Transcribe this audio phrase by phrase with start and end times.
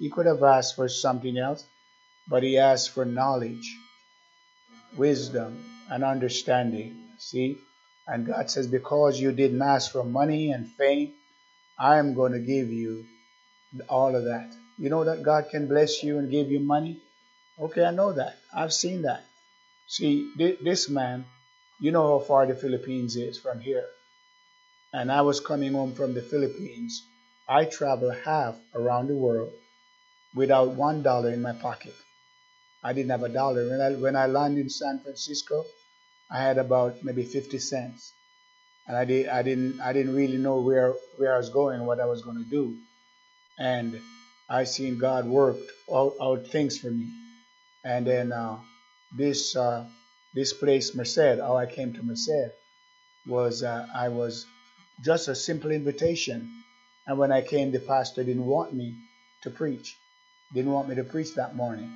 [0.00, 1.62] He could have asked for something else,
[2.26, 3.76] but he asked for knowledge,
[4.96, 6.96] wisdom, and understanding.
[7.18, 7.58] See?
[8.06, 11.12] And God says, Because you didn't ask for money and fame,
[11.78, 13.04] I am going to give you
[13.90, 14.50] all of that.
[14.78, 16.98] You know that God can bless you and give you money?
[17.60, 18.38] Okay, I know that.
[18.54, 19.22] I've seen that.
[19.86, 20.32] See,
[20.62, 21.26] this man,
[21.78, 23.84] you know how far the Philippines is from here.
[24.94, 27.06] And I was coming home from the Philippines.
[27.46, 29.52] I traveled half around the world
[30.34, 31.94] without one dollar in my pocket.
[32.82, 33.68] I didn't have a dollar.
[33.68, 35.64] When I, when I landed in San Francisco,
[36.30, 38.12] I had about maybe 50 cents.
[38.86, 42.00] And I, did, I, didn't, I didn't really know where, where I was going, what
[42.00, 42.78] I was going to do.
[43.58, 44.00] And
[44.48, 47.08] I seen God worked out, out things for me.
[47.84, 48.58] And then uh,
[49.16, 49.86] this uh,
[50.34, 52.52] this place, Merced, how I came to Merced,
[53.26, 54.46] was uh, I was
[55.00, 56.50] just a simple invitation.
[57.06, 58.94] And when I came, the pastor didn't want me
[59.42, 59.96] to preach,
[60.52, 61.92] didn't want me to preach that morning,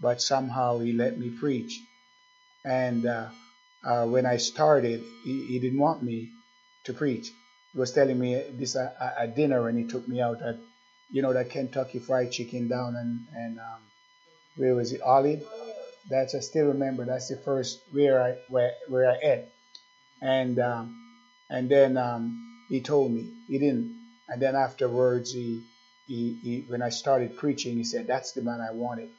[0.00, 1.80] but somehow he let me preach.
[2.64, 3.28] And uh,
[3.84, 6.30] uh, when I started, he, he, didn't want me
[6.84, 7.30] to preach.
[7.72, 10.56] He was telling me this at, at dinner, and he took me out at,
[11.10, 13.82] you know, that Kentucky Fried Chicken down and and um,
[14.56, 15.44] where was it, Olive?
[16.08, 17.04] That's I still remember.
[17.04, 19.44] That's the first where I where where I ate,
[20.20, 20.96] and um,
[21.48, 23.94] and then um, he told me he didn't.
[24.28, 25.62] And then afterwards, he,
[26.06, 29.10] he he when I started preaching, he said, "That's the man I wanted."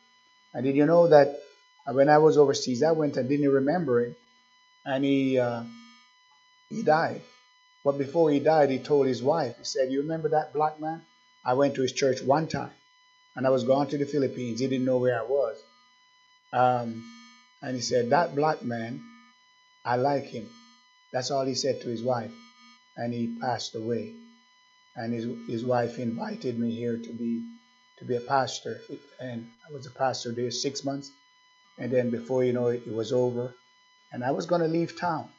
[0.54, 1.40] And did you know that
[1.86, 4.18] when I was overseas, I went and didn't remember it,
[4.86, 5.64] and he uh,
[6.70, 7.22] he died.
[7.84, 11.02] But before he died, he told his wife, he said, "You remember that black man?
[11.46, 12.72] I went to his church one time,
[13.36, 14.60] and I was going to the Philippines.
[14.60, 15.58] He didn't know where I was."
[16.54, 17.04] Um,
[17.62, 19.02] and he said, That black man,
[19.84, 20.50] I like him.
[21.12, 22.32] That's all he said to his wife.
[22.96, 24.14] And he passed away.
[24.98, 27.44] And his, his wife invited me here to be
[28.00, 28.82] to be a pastor.
[29.20, 31.12] And I was a pastor there six months.
[31.78, 33.54] And then before you know it, it was over.
[34.12, 35.30] And I was going to leave town.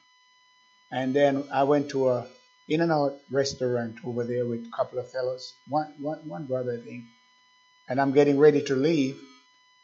[0.91, 2.27] And then I went to a
[2.69, 6.79] in and out restaurant over there with a couple of fellows, one, one, one brother,
[6.81, 7.05] I think.
[7.89, 9.19] And I'm getting ready to leave.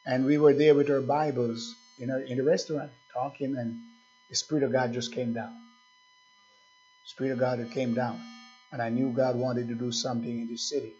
[0.06, 3.80] And we were there with our Bibles in, a, in the restaurant talking, and
[4.28, 5.54] the Spirit of God just came down.
[7.06, 8.20] Spirit of God came down.
[8.74, 10.92] And I knew God wanted to do something in this city.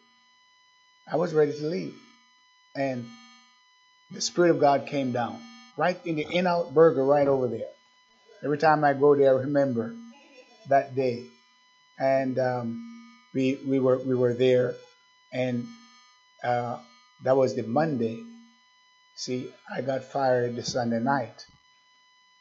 [1.13, 1.95] I was ready to leave.
[2.75, 3.05] And
[4.11, 5.39] the Spirit of God came down
[5.77, 7.69] right in the In Out Burger right over there.
[8.43, 9.95] Every time I go there, I remember
[10.71, 11.27] that day.
[11.99, 14.75] And um, we, we, were, we were there,
[15.33, 15.67] and
[16.43, 16.79] uh,
[17.25, 18.23] that was the Monday
[19.17, 21.47] See, I got fired the Sunday night.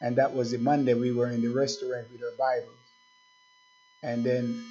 [0.02, 2.80] And that was the Monday we were in the restaurant with our Bibles.
[4.02, 4.66] And then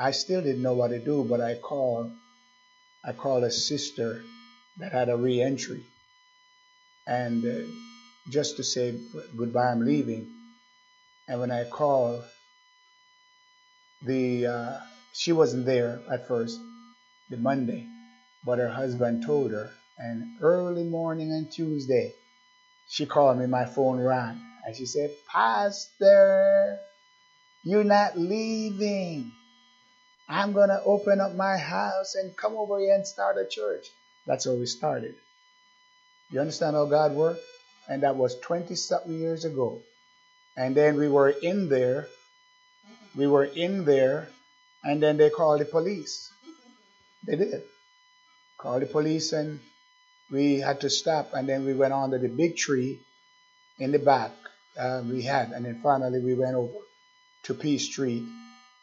[0.00, 2.10] I still didn't know what to do, but I called
[3.04, 4.22] I called a sister
[4.78, 5.84] that had a re-entry.
[7.06, 7.66] And uh,
[8.30, 8.94] just to say
[9.36, 10.26] goodbye, I'm leaving.
[11.28, 12.24] And when I called,
[14.02, 14.78] the uh,
[15.12, 16.58] she wasn't there at first,
[17.28, 17.86] the Monday,
[18.44, 22.14] but her husband told her and early morning on Tuesday,
[22.88, 26.78] she called me, my phone rang, and she said, Pastor,
[27.64, 29.32] you're not leaving.
[30.30, 33.88] I'm going to open up my house and come over here and start a church.
[34.26, 35.16] That's where we started.
[36.30, 37.40] You understand how God worked?
[37.88, 39.82] And that was 20 something years ago.
[40.56, 42.06] And then we were in there.
[43.16, 44.28] We were in there.
[44.84, 46.30] And then they called the police.
[47.26, 47.62] They did.
[48.56, 49.58] Called the police and
[50.30, 53.00] we had to stop and then we went under the big tree
[53.78, 54.30] in the back
[54.78, 56.78] uh, we had and then finally we went over
[57.42, 58.22] to Peace Street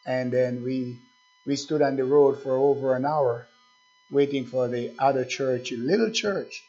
[0.05, 0.97] and then we
[1.47, 3.47] we stood on the road for over an hour
[4.11, 6.63] waiting for the other church, little church.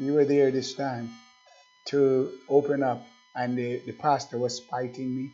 [0.00, 1.10] We were there this time
[1.86, 5.30] to open up and the, the pastor was fighting me.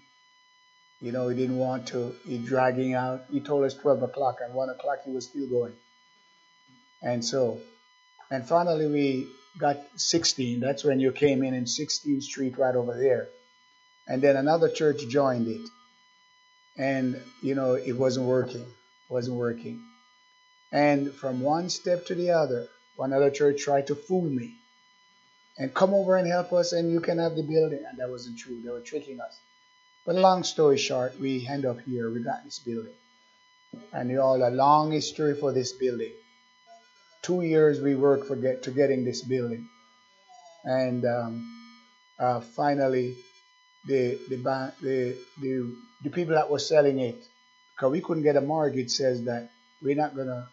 [1.00, 3.24] You know, he didn't want to, he dragging out.
[3.30, 5.74] He told us 12 o'clock and 1 o'clock he was still going.
[7.02, 7.60] And so
[8.30, 9.28] and finally, we
[9.58, 10.60] got 16.
[10.60, 13.28] That's when you came in in 16th Street right over there.
[14.06, 15.60] And then another church joined it.
[16.78, 18.64] And, you know, it wasn't working.
[19.08, 19.82] Wasn't working.
[20.72, 24.54] And from one step to the other, one other church tried to fool me
[25.56, 27.84] and come over and help us and you can have the building.
[27.88, 28.60] And that wasn't true.
[28.62, 29.38] They were tricking us.
[30.06, 32.10] But long story short, we end up here.
[32.10, 32.94] We got this building.
[33.92, 36.12] And you all a long history for this building
[37.22, 39.68] two years we worked for get to getting this building,
[40.64, 41.32] and um,
[42.18, 43.16] uh, finally
[43.86, 44.36] the the,
[44.80, 47.22] the the the people that were selling it,
[47.74, 49.50] because we couldn't get a mortgage, says that
[49.82, 50.48] we're not gonna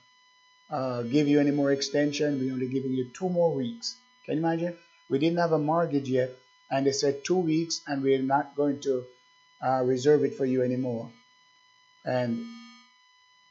[0.70, 2.40] uh, give you any more extension.
[2.40, 3.98] We're only giving you two more weeks.
[4.26, 4.78] Can you imagine?
[5.10, 6.32] We didn't have a mortgage yet,
[6.72, 9.04] and they said two weeks, and we're not going to
[9.66, 11.12] uh, reserve it for you anymore.
[12.04, 12.46] And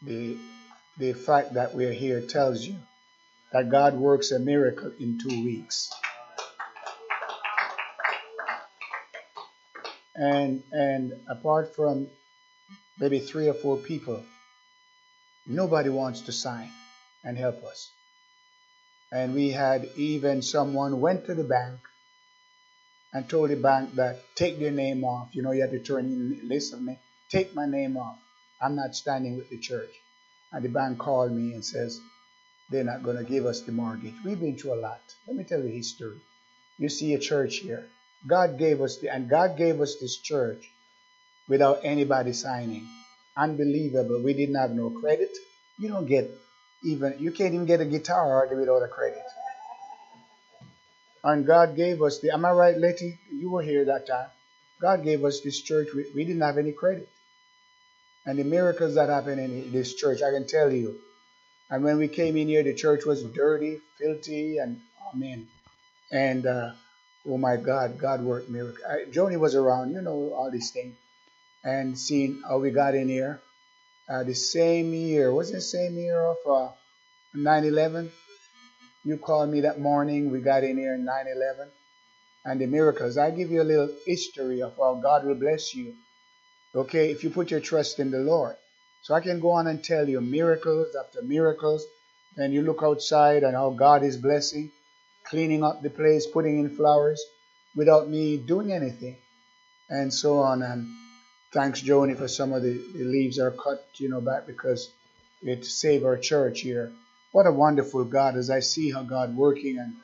[0.03, 0.37] the
[0.99, 2.77] the fact that we're here tells you
[3.53, 5.91] that God works a miracle in two weeks.
[10.15, 12.09] And and apart from
[12.99, 14.23] maybe three or four people,
[15.47, 16.71] nobody wants to sign
[17.25, 17.91] and help us.
[19.13, 21.81] And we had even someone went to the bank
[23.13, 25.29] and told the bank that take their name off.
[25.33, 26.99] You know, you had to turn in list of me.
[27.31, 28.19] Take my name off.
[28.61, 29.91] I'm not standing with the church.
[30.53, 32.01] And the bank called me and says,
[32.71, 34.15] they're not going to give us the mortgage.
[34.25, 35.01] We've been through a lot.
[35.27, 36.21] Let me tell you history.
[36.79, 37.87] You see a church here.
[38.27, 40.71] God gave us the, and God gave us this church
[41.49, 42.87] without anybody signing.
[43.37, 44.23] Unbelievable.
[44.23, 45.31] We didn't have no credit.
[45.79, 46.31] You don't get
[46.85, 49.23] even, you can't even get a guitar without a credit.
[51.23, 53.19] And God gave us the, am I right, Letty?
[53.33, 54.29] You were here that time.
[54.81, 55.89] God gave us this church.
[55.95, 57.09] We, we didn't have any credit.
[58.27, 60.99] And the miracles that happened in this church, I can tell you.
[61.71, 64.81] And when we came in here, the church was dirty, filthy, and
[65.13, 65.49] I mean,
[66.13, 66.73] and uh,
[67.29, 68.85] oh my God, God worked miracles.
[69.11, 70.97] Joni was around, you know, all these things,
[71.65, 73.41] and seeing how we got in here.
[74.09, 76.69] Uh, the same year, was it the same year of uh,
[77.37, 78.11] 9/11?
[79.05, 80.31] You called me that morning.
[80.31, 81.69] We got in here in 9/11,
[82.45, 83.17] and the miracles.
[83.17, 85.95] I give you a little history of how God will bless you.
[86.75, 88.57] Okay, if you put your trust in the Lord.
[89.03, 91.87] So I can go on and tell you miracles after miracles.
[92.37, 94.73] And you look outside and how God is blessing,
[95.35, 97.21] cleaning up the place, putting in flowers
[97.75, 99.17] without me doing anything,
[99.91, 100.63] and so on.
[100.63, 100.87] And
[101.53, 104.93] thanks, Joni, for some of the, the leaves are cut, you know, back because
[105.43, 106.93] it saved our church here.
[107.33, 109.77] What a wonderful God as I see how God working.
[109.77, 109.95] And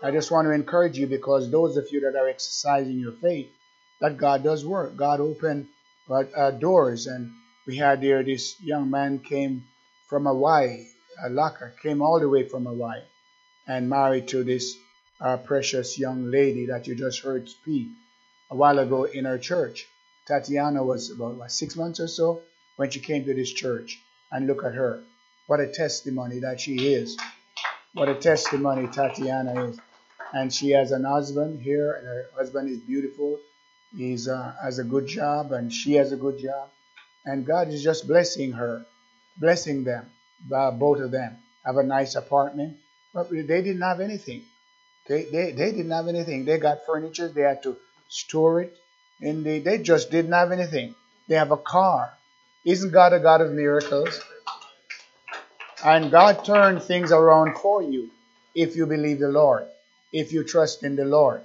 [0.00, 3.50] I just want to encourage you because those of you that are exercising your faith,
[4.00, 4.96] that God does work.
[4.96, 5.66] God opened
[6.08, 7.32] uh, doors and
[7.66, 9.64] we had there this young man came
[10.06, 10.86] from Hawaii,
[11.26, 13.02] a Laka, came all the way from Hawaii
[13.68, 14.76] and married to this
[15.20, 17.88] uh, precious young lady that you just heard speak
[18.50, 19.86] a while ago in our church.
[20.26, 22.40] Tatiana was about what, six months or so
[22.76, 24.00] when she came to this church.
[24.32, 25.02] And look at her.
[25.46, 27.16] What a testimony that she is.
[27.94, 29.78] What a testimony Tatiana is.
[30.34, 33.38] And she has an husband here, and her husband is beautiful.
[33.96, 36.68] He's uh, has a good job, and she has a good job
[37.28, 38.86] and God is just blessing her,
[39.36, 40.06] blessing them,
[40.52, 41.36] uh, both of them.
[41.64, 42.78] Have a nice apartment,
[43.24, 44.42] they didn't have anything.
[45.08, 46.44] They, they, they didn't have anything.
[46.44, 47.76] They got furniture, they had to
[48.08, 48.76] store it,
[49.20, 50.94] and they, they just didn't have anything.
[51.28, 52.12] They have a car.
[52.64, 54.20] Isn't God a God of miracles?
[55.84, 58.10] And God turned things around for you
[58.54, 59.66] if you believe the Lord,
[60.12, 61.42] if you trust in the Lord.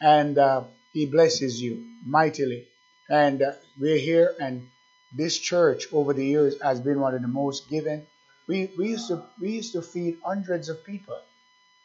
[0.00, 2.66] And uh, He blesses you mightily.
[3.08, 4.68] And uh, we're here, and
[5.16, 8.06] this church over the years has been one of the most given.
[8.48, 11.20] We, we used to we used to feed hundreds of people.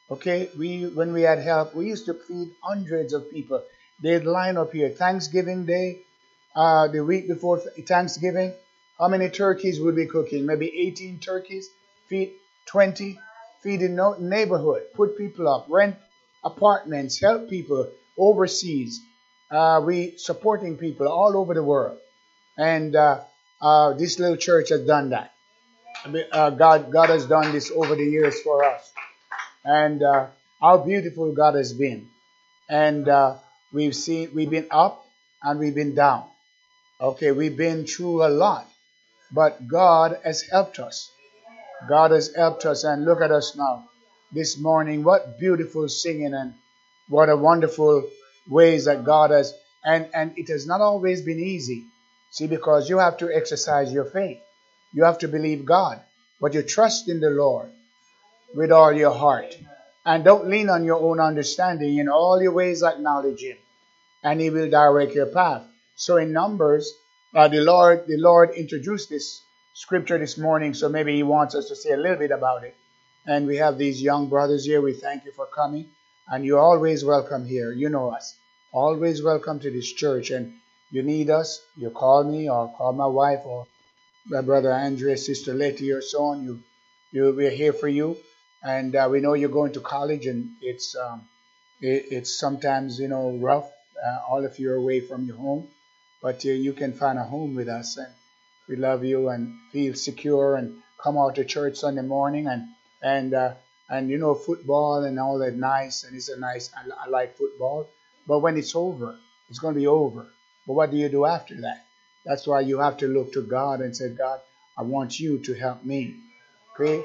[0.10, 3.62] Okay, we when we had help, we used to feed hundreds of people.
[4.02, 4.90] They'd line up here.
[4.90, 6.00] Thanksgiving Day,
[6.56, 8.54] uh, the week before Thanksgiving,
[8.98, 10.46] how many turkeys would we cooking?
[10.46, 11.70] Maybe 18 turkeys.
[12.08, 12.34] Feed
[12.68, 13.20] 20.
[13.62, 14.84] Feed in no neighborhood.
[14.94, 15.66] Put people up.
[15.70, 15.98] Rent
[16.44, 17.20] apartments.
[17.20, 19.02] Help people overseas.
[19.52, 21.98] Uh, we supporting people all over the world.
[22.58, 23.22] And uh,
[23.62, 25.33] uh, this little church has done that.
[26.06, 28.92] Uh, God, God has done this over the years for us.
[29.64, 30.28] And uh,
[30.60, 32.10] how beautiful God has been.
[32.70, 33.38] And uh,
[33.72, 35.06] we've seen, we've been up
[35.42, 36.26] and we've been down.
[37.00, 38.68] Okay, we've been through a lot.
[39.32, 41.10] But God has helped us.
[41.88, 42.84] God has helped us.
[42.84, 43.88] And look at us now.
[44.34, 46.54] This morning, what beautiful singing and
[47.08, 48.10] what a wonderful
[48.50, 49.54] ways that God has.
[49.86, 51.86] And, and it has not always been easy.
[52.32, 54.40] See, because you have to exercise your faith.
[54.94, 56.02] You have to believe God.
[56.40, 57.70] But you trust in the Lord
[58.54, 59.58] with all your heart.
[60.06, 61.98] And don't lean on your own understanding.
[61.98, 63.58] In all your ways acknowledge Him.
[64.24, 65.64] And He will direct your path.
[65.96, 66.92] So in Numbers,
[67.34, 69.42] uh, the Lord, the Lord introduced this
[69.74, 72.76] scripture this morning, so maybe He wants us to say a little bit about it.
[73.26, 74.82] And we have these young brothers here.
[74.82, 75.88] We thank you for coming.
[76.28, 77.72] And you're always welcome here.
[77.72, 78.36] You know us.
[78.72, 80.30] Always welcome to this church.
[80.32, 80.54] And
[80.92, 83.66] you need us, you call me or call my wife or
[84.26, 86.44] brother Andrea, sister Letty, or so on.
[86.44, 86.64] You,
[87.12, 88.18] you, we're here for you,
[88.64, 91.28] and uh, we know you're going to college, and it's um,
[91.82, 93.70] it, it's sometimes you know rough.
[94.04, 95.68] Uh, all of you are away from your home,
[96.22, 98.14] but uh, you can find a home with us, and
[98.68, 102.68] we love you and feel secure and come out to church Sunday morning and
[103.02, 103.54] and uh,
[103.90, 107.38] and you know football and all that nice and it's a nice I, I like
[107.38, 107.90] football
[108.26, 109.18] but when it's over
[109.50, 110.26] it's going to be over
[110.66, 111.83] but what do you do after that
[112.26, 114.40] that's why you have to look to god and say god
[114.78, 116.16] i want you to help me.
[116.74, 117.04] Okay?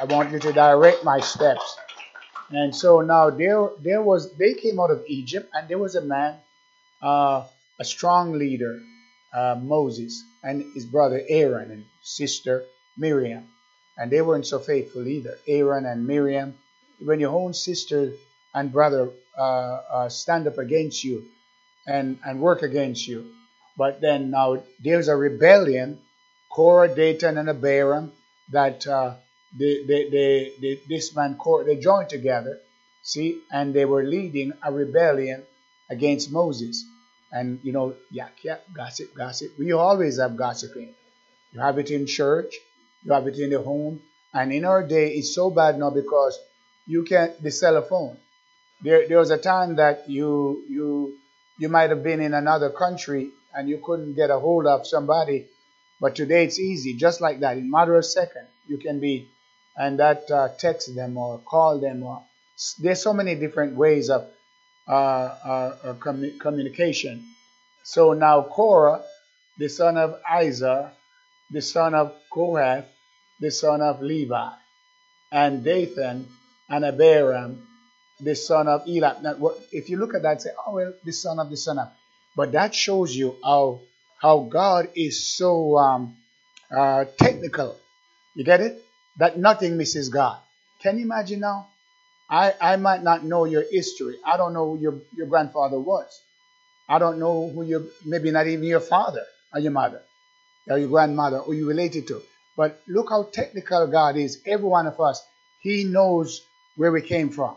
[0.00, 1.76] I want you to direct my steps.
[2.50, 6.02] And so now there there was they came out of egypt and there was a
[6.02, 6.36] man
[7.02, 7.46] uh,
[7.80, 8.80] a strong leader
[9.34, 12.64] uh, moses and his brother aaron and sister
[12.96, 13.48] miriam.
[13.98, 15.38] And they weren't so faithful either.
[15.46, 16.56] Aaron and Miriam,
[17.00, 18.12] when your own sister
[18.54, 21.26] and brother uh, uh, stand up against you
[21.86, 23.32] and, and work against you,
[23.76, 26.00] but then now there's a rebellion,
[26.50, 28.12] Korah, Dathan, and Abiram,
[28.50, 29.14] that uh,
[29.58, 32.60] they, they, they, they, this man Korah, they joined together,
[33.02, 35.42] see, and they were leading a rebellion
[35.90, 36.84] against Moses.
[37.32, 39.58] And you know, yak, yak, gossip, gossip.
[39.58, 40.94] We always have gossiping.
[41.52, 42.54] You have it in church,
[43.02, 44.00] you have it in the home.
[44.32, 46.38] And in our day, it's so bad now because
[46.86, 48.16] you can't, the cell phone.
[48.82, 51.16] There, there was a time that you, you,
[51.58, 55.46] you might have been in another country and you couldn't get a hold of somebody.
[56.00, 57.56] But today it's easy, just like that.
[57.56, 59.28] In matter of second, you can be,
[59.76, 62.22] and that uh, text them or call them or
[62.78, 64.28] there's so many different ways of
[64.86, 67.24] uh, uh, uh commu- communication.
[67.82, 69.02] So now Korah,
[69.58, 70.92] the son of Izhar,
[71.50, 72.86] the son of Kohath,
[73.40, 74.50] the son of Levi,
[75.32, 76.28] and Dathan
[76.68, 77.66] and Abiram,
[78.20, 79.22] the son of Eliab.
[79.22, 79.36] Now,
[79.72, 81.88] if you look at that, say, oh, well, the son of the son of.
[82.36, 83.80] But that shows you how,
[84.20, 86.16] how God is so um,
[86.74, 87.76] uh, technical.
[88.34, 88.84] You get it?
[89.18, 90.38] That nothing misses God.
[90.82, 91.68] Can you imagine now?
[92.28, 94.16] I, I might not know your history.
[94.26, 96.20] I don't know who your, your grandfather was.
[96.88, 100.02] I don't know who your, maybe not even your father or your mother
[100.68, 102.22] or your grandmother who you related to.
[102.56, 104.40] But look how technical God is.
[104.46, 105.24] Every one of us,
[105.60, 106.42] He knows
[106.76, 107.56] where we came from,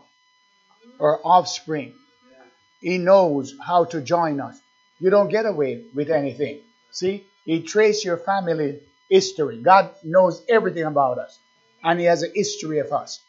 [1.00, 1.94] our offspring.
[2.80, 4.60] He knows how to join us.
[5.00, 6.60] You don't get away with anything.
[6.90, 9.58] See, He traced your family history.
[9.58, 11.38] God knows everything about us,
[11.82, 13.20] and He has a history of us.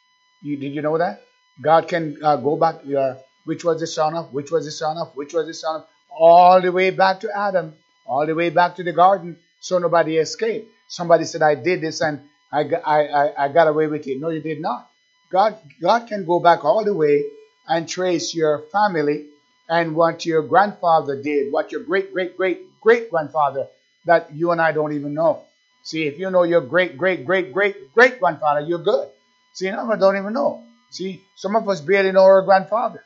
[0.42, 1.22] You, did you know that?
[1.62, 4.98] God can uh, go back, uh, which was the son of, which was the son
[4.98, 7.74] of, which was the son of, all the way back to Adam,
[8.06, 10.72] all the way back to the garden, so nobody escaped.
[10.88, 12.22] Somebody said, I did this and
[12.52, 14.20] I, I, I got away with it.
[14.20, 14.90] No, you did not.
[15.30, 17.24] God, God can go back all the way
[17.68, 19.28] and trace your family
[19.70, 23.68] and what your grandfather did, what your great, great, great, great grandfather
[24.06, 25.44] that you and I don't even know.
[25.84, 29.10] See, if you know your great, great, great, great, great grandfather, you're good.
[29.54, 30.64] See, none of us don't even know.
[30.90, 33.04] See, some of us barely know our grandfather.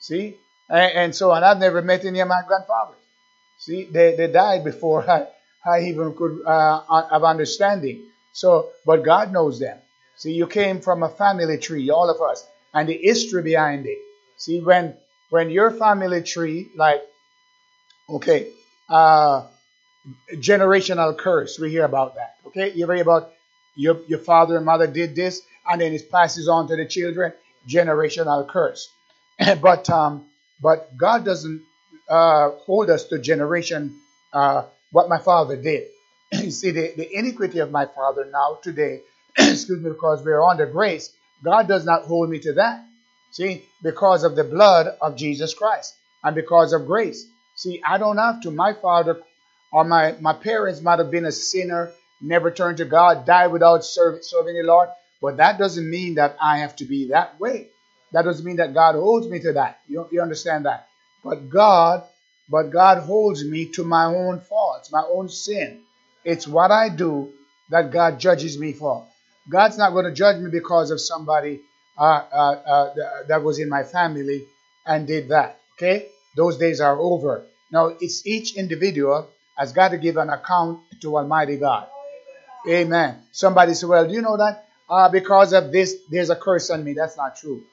[0.00, 0.36] See,
[0.68, 2.96] and, and so, and I've never met any of my grandfathers.
[3.58, 5.26] See, they, they died before I,
[5.64, 8.02] I even could uh, have understanding.
[8.32, 9.78] So, but God knows them.
[10.16, 13.98] See, you came from a family tree, all of us, and the history behind it.
[14.36, 14.94] See, when
[15.30, 17.02] when your family tree, like,
[18.08, 18.48] okay,
[18.88, 19.46] uh,
[20.34, 22.36] generational curse, we hear about that.
[22.46, 23.32] Okay, you hear about
[23.74, 27.32] your your father and mother did this, and then it passes on to the children,
[27.68, 28.88] generational curse.
[29.60, 30.26] but um,
[30.62, 31.62] but God doesn't
[32.08, 33.96] uh, hold us to generation
[34.32, 35.88] uh, what my father did.
[36.32, 39.02] you see, the, the iniquity of my father now, today,
[39.38, 42.84] excuse me, because we're under grace, God does not hold me to that.
[43.30, 47.26] See, because of the blood of Jesus Christ and because of grace.
[47.54, 48.50] See, I don't have to.
[48.50, 49.20] My father
[49.72, 53.84] or my, my parents might have been a sinner, never turned to God, died without
[53.84, 54.88] serving, serving the Lord,
[55.20, 57.68] but that doesn't mean that I have to be that way.
[58.12, 59.80] That doesn't mean that God holds me to that.
[59.88, 60.88] You, you understand that?
[61.22, 62.04] But God
[62.48, 65.80] but God holds me to my own faults, my own sin.
[66.24, 67.32] It's what I do
[67.70, 69.06] that God judges me for.
[69.48, 71.60] God's not going to judge me because of somebody
[71.98, 72.94] Uh, uh, uh,
[73.28, 74.44] that was in my family
[74.86, 75.60] and did that.
[75.76, 76.08] Okay?
[76.36, 77.44] Those days are over.
[77.72, 81.88] Now, it's each individual has got to give an account to Almighty God.
[82.68, 83.22] Amen.
[83.32, 84.68] Somebody said, Well, do you know that?
[84.88, 86.92] Uh, because of this, there's a curse on me.
[86.92, 87.64] That's not true.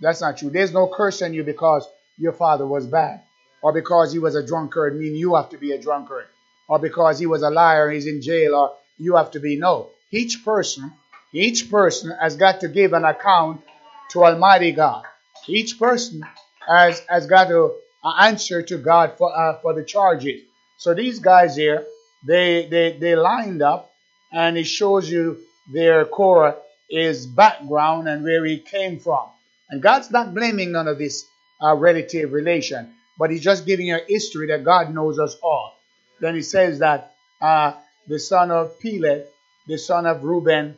[0.00, 0.50] That's not true.
[0.50, 3.22] There's no curse on you because your father was bad
[3.62, 6.26] or because he was a drunkard mean you have to be a drunkard,
[6.68, 9.56] or because he was a liar, he's in jail, or you have to be.
[9.56, 9.90] No.
[10.10, 10.92] Each person,
[11.32, 13.62] each person has got to give an account
[14.10, 15.04] to Almighty God.
[15.46, 16.22] Each person
[16.66, 17.74] has, has got to
[18.20, 20.42] answer to God for, uh, for the charges.
[20.76, 21.84] So these guys here,
[22.26, 23.90] they, they, they lined up,
[24.32, 25.38] and it shows you
[25.72, 26.56] their Korah,
[26.88, 29.26] his background, and where he came from.
[29.70, 31.26] And God's not blaming none of this
[31.62, 35.76] uh, relative relation but he's just giving a history that God knows us all.
[36.20, 37.72] Then he says that uh,
[38.06, 39.26] the son of Peleth,
[39.66, 40.76] the son of Reuben,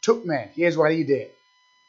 [0.00, 0.48] took men.
[0.54, 1.30] Here's what he did.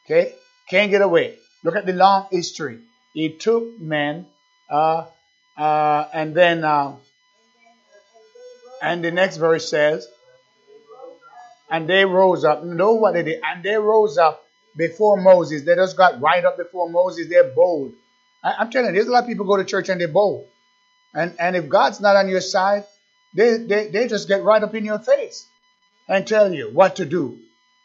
[0.05, 0.33] Okay?
[0.69, 1.35] Can't get away.
[1.63, 2.79] Look at the long history.
[3.13, 4.25] He took men,
[4.69, 5.05] uh,
[5.57, 6.95] uh, and then, uh,
[8.81, 10.07] and the next verse says,
[11.69, 12.63] and they rose up.
[12.63, 13.41] Know what they did?
[13.43, 14.43] And they rose up
[14.75, 15.63] before Moses.
[15.63, 17.27] They just got right up before Moses.
[17.29, 17.93] They're bold.
[18.43, 20.47] I, am telling you, there's a lot of people go to church and they're bold.
[21.13, 22.85] And and if God's not on your side,
[23.33, 25.45] they, they, they just get right up in your face
[26.07, 27.39] and tell you what to do.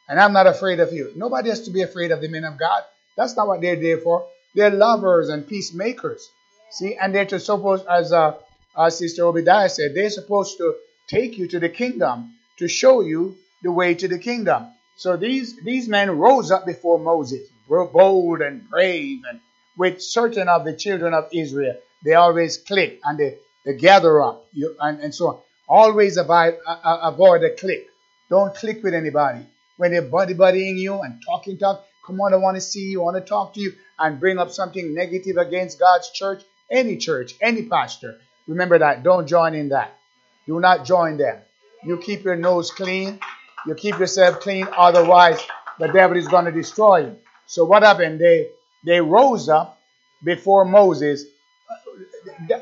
[0.08, 1.12] And I'm not afraid of you.
[1.16, 2.82] Nobody has to be afraid of the men of God.
[3.16, 4.26] That's not what they're there for.
[4.54, 6.28] They're lovers and peacemakers.
[6.70, 8.34] See, and they're to suppose, as uh,
[8.74, 10.74] uh, Sister Obadiah said, they're supposed to
[11.08, 14.66] take you to the kingdom to show you the way to the kingdom.
[14.96, 19.40] So these these men rose up before Moses, bold and brave, and
[19.76, 24.46] with certain of the children of Israel, they always click and they, they gather up
[24.52, 25.38] you, and, and so on.
[25.68, 27.88] Always avoid, uh, avoid a clique.
[28.30, 29.40] Don't click with anybody.
[29.76, 33.02] When they're buddy buddying you and talking talk, come on, I want to see you,
[33.02, 36.96] I want to talk to you, and bring up something negative against God's church, any
[36.96, 38.18] church, any pastor.
[38.46, 39.02] Remember that.
[39.02, 39.98] Don't join in that.
[40.46, 41.40] Do not join them.
[41.84, 43.20] You keep your nose clean.
[43.66, 44.68] You keep yourself clean.
[44.76, 45.40] Otherwise,
[45.78, 47.16] the devil is going to destroy you.
[47.46, 48.20] So what happened?
[48.20, 48.50] They
[48.84, 49.80] they rose up
[50.22, 51.24] before Moses.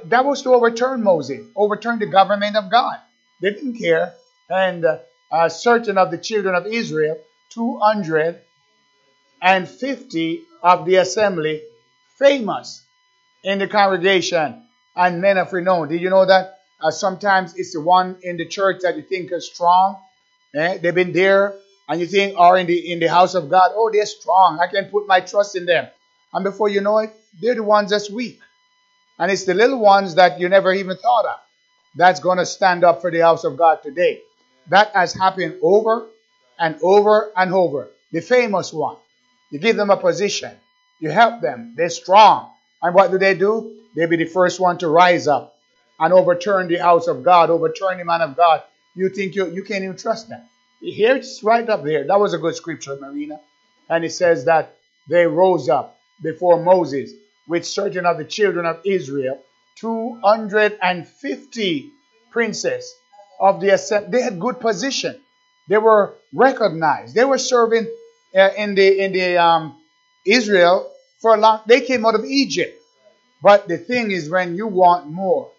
[0.06, 2.98] That was to overturn Moses, overturn the government of God.
[3.40, 4.14] They didn't care.
[4.48, 4.98] And uh,
[5.34, 7.18] uh, certain of the children of Israel,
[7.50, 11.62] 250 of the assembly,
[12.16, 12.84] famous
[13.42, 14.62] in the congregation
[14.94, 15.88] and men of renown.
[15.88, 16.60] Did you know that?
[16.80, 19.98] Uh, sometimes it's the one in the church that you think is strong.
[20.54, 20.78] Eh?
[20.78, 21.56] They've been there,
[21.88, 24.60] and you think, or in the in the house of God, oh, they're strong.
[24.60, 25.88] I can put my trust in them.
[26.32, 27.10] And before you know it,
[27.40, 28.38] they're the ones that's weak.
[29.18, 31.40] And it's the little ones that you never even thought of
[31.96, 34.22] that's going to stand up for the house of God today.
[34.68, 36.06] That has happened over
[36.58, 37.88] and over and over.
[38.12, 38.96] The famous one.
[39.50, 40.52] You give them a position.
[41.00, 41.74] You help them.
[41.76, 42.50] They're strong.
[42.82, 43.72] And what do they do?
[43.94, 45.56] They be the first one to rise up
[45.98, 48.62] and overturn the house of God, overturn the man of God.
[48.94, 50.42] You think you, you can't even trust them.
[50.80, 52.06] Here it's right up there.
[52.06, 53.40] That was a good scripture, Marina.
[53.88, 54.76] And it says that
[55.08, 57.12] they rose up before Moses
[57.46, 59.40] with certain of the children of Israel,
[59.76, 61.90] 250
[62.30, 62.94] princes
[63.40, 64.10] of the assembly.
[64.12, 65.20] They had good position.
[65.68, 67.14] They were recognized.
[67.14, 67.86] They were serving
[68.34, 69.76] uh, in the in the um,
[70.26, 71.60] Israel for a long.
[71.66, 72.80] They came out of Egypt.
[73.42, 75.50] But the thing is, when you want more,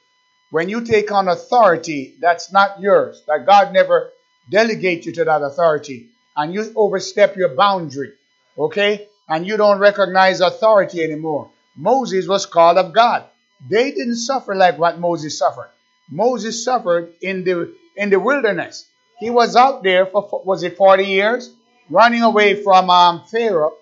[0.50, 4.12] when you take on authority that's not yours, that God never
[4.50, 8.14] delegate you to that authority, and you overstep your boundary,
[8.58, 11.50] okay, and you don't recognize authority anymore.
[11.76, 13.26] Moses was called of God.
[13.68, 15.70] They didn't suffer like what Moses suffered.
[16.10, 18.86] Moses suffered in the in the wilderness.
[19.20, 21.54] He was out there for was it 40 years,
[21.90, 23.74] running away from um, Pharaoh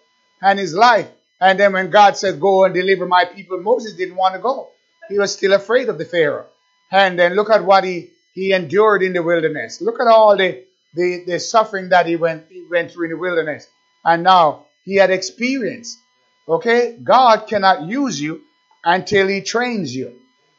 [0.41, 1.09] and his life.
[1.41, 4.69] And then when God said, "Go and deliver my people," Moses didn't want to go.
[5.09, 6.45] He was still afraid of the Pharaoh.
[6.91, 9.81] And then look at what he he endured in the wilderness.
[9.81, 13.17] Look at all the the, the suffering that he went he went through in the
[13.17, 13.67] wilderness.
[14.05, 15.97] And now he had experience.
[16.47, 16.97] Okay?
[17.01, 18.41] God cannot use you
[18.83, 20.13] until he trains you.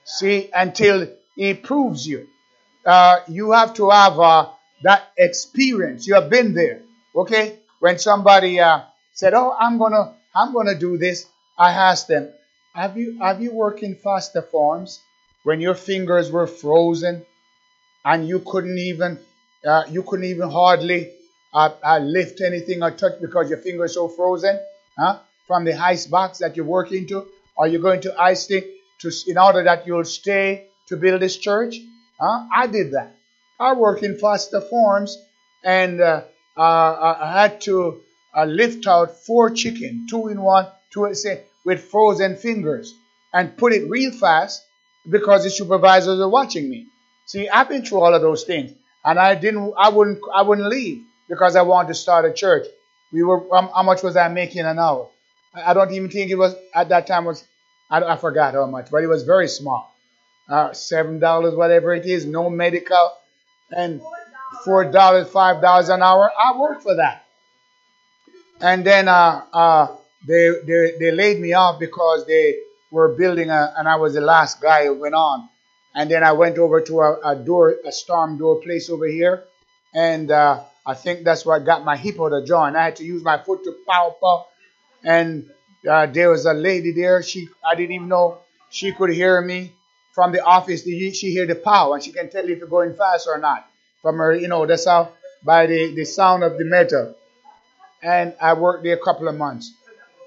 [0.04, 2.28] See, until he proves you.
[2.84, 4.48] Uh, you have to have uh,
[4.82, 6.06] that experience.
[6.06, 6.82] You have been there.
[7.14, 7.58] Okay?
[7.80, 11.26] When somebody uh, said, "Oh, I'm gonna, I'm gonna do this,"
[11.58, 12.30] I asked them,
[12.74, 15.00] "Have you, have you worked in Foster Farms
[15.42, 17.24] when your fingers were frozen
[18.04, 19.18] and you couldn't even,
[19.66, 21.12] uh, you couldn't even hardly
[21.52, 24.58] uh, uh, lift anything or touch because your fingers so frozen?
[24.98, 25.18] Huh?
[25.46, 28.66] From the ice box that you work into, are you going to ice it
[29.00, 31.76] to in order that you'll stay to build this church?
[32.20, 32.46] Huh?
[32.52, 33.14] I did that.
[33.58, 35.16] I worked in Foster Farms,
[35.62, 36.22] and uh,
[36.56, 38.00] uh, I had to
[38.36, 42.94] uh, lift out four chicken, two in one, two say, with frozen fingers,
[43.32, 44.64] and put it real fast
[45.08, 46.86] because the supervisors are watching me.
[47.26, 48.72] See, I've been through all of those things,
[49.04, 52.66] and I didn't, I wouldn't, I wouldn't leave because I wanted to start a church.
[53.12, 55.08] We were, um, how much was I making an hour?
[55.54, 57.44] I, I don't even think it was at that time was,
[57.88, 59.93] I, I forgot how much, but it was very small.
[60.48, 63.12] Uh, seven dollars, whatever it is, no medical,
[63.70, 64.02] and
[64.64, 66.30] four dollars, five dollars an hour.
[66.38, 67.24] I worked for that.
[68.60, 72.56] And then uh, uh, they, they they laid me off because they
[72.90, 75.48] were building a, and I was the last guy who went on.
[75.94, 79.44] And then I went over to a, a door, a storm door place over here,
[79.94, 82.76] and uh, I think that's what got my hip out of joint.
[82.76, 84.46] I had to use my foot to pow pow.
[85.04, 85.48] And
[85.88, 87.22] uh, there was a lady there.
[87.22, 88.38] She I didn't even know
[88.70, 89.72] she could hear me
[90.14, 90.84] from the office.
[90.84, 93.66] She hear the pow and she can tell if you're going fast or not.
[94.00, 95.12] From her, you know, that's how
[95.44, 97.14] by the, the sound of the metal.
[98.02, 99.72] And I worked there a couple of months.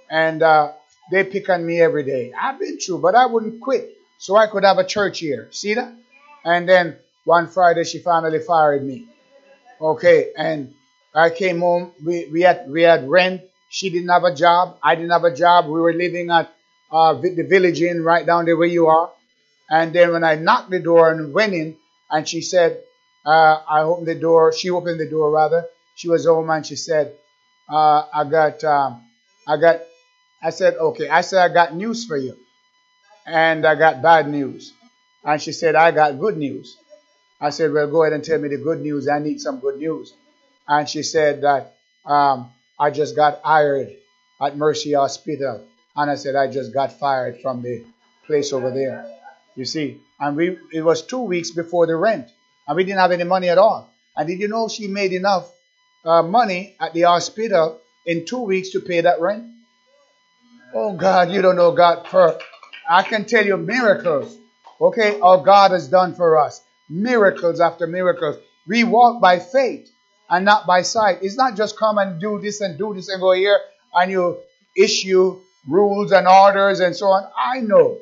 [0.09, 0.73] And uh,
[1.11, 2.31] they pick on me every day.
[2.39, 3.93] I've been through, but I wouldn't quit.
[4.19, 5.47] So I could have a church here.
[5.51, 5.93] See that?
[6.43, 9.05] And then one Friday she finally fired me.
[9.79, 10.73] Okay, and
[11.13, 11.91] I came home.
[12.03, 13.41] We, we had we had rent.
[13.69, 14.77] She didn't have a job.
[14.81, 15.65] I didn't have a job.
[15.67, 16.51] We were living at
[16.91, 19.11] uh, the village inn right down there where you are.
[19.69, 21.77] And then when I knocked the door and went in,
[22.09, 22.81] and she said,
[23.25, 24.53] uh, I opened the door.
[24.53, 25.65] She opened the door rather.
[25.95, 27.13] She was home and she said,
[27.69, 29.03] uh, I got, um,
[29.45, 29.81] I got,
[30.41, 31.09] I said, okay.
[31.09, 32.37] I said, I got news for you.
[33.25, 34.71] And I got bad news.
[35.25, 36.77] And she said, I got good news.
[37.41, 39.09] I said, well, go ahead and tell me the good news.
[39.09, 40.13] I need some good news.
[40.67, 41.75] And she said that,
[42.05, 43.89] um, I just got hired
[44.41, 45.65] at Mercy Hospital.
[45.95, 47.83] And I said, I just got fired from the
[48.25, 49.16] place over there.
[49.57, 52.29] You see, and we it was two weeks before the rent,
[52.67, 53.89] and we didn't have any money at all.
[54.15, 55.51] And did you know she made enough
[56.05, 59.45] uh, money at the hospital in two weeks to pay that rent?
[60.75, 62.07] Oh God, you don't know God.
[62.07, 62.39] For
[62.87, 64.37] I can tell you miracles.
[64.79, 68.35] Okay, all God has done for us, miracles after miracles.
[68.67, 69.89] We walk by faith
[70.29, 71.19] and not by sight.
[71.23, 73.59] It's not just come and do this and do this and go here
[73.95, 74.37] and you
[74.75, 77.27] issue rules and orders and so on.
[77.35, 77.97] I know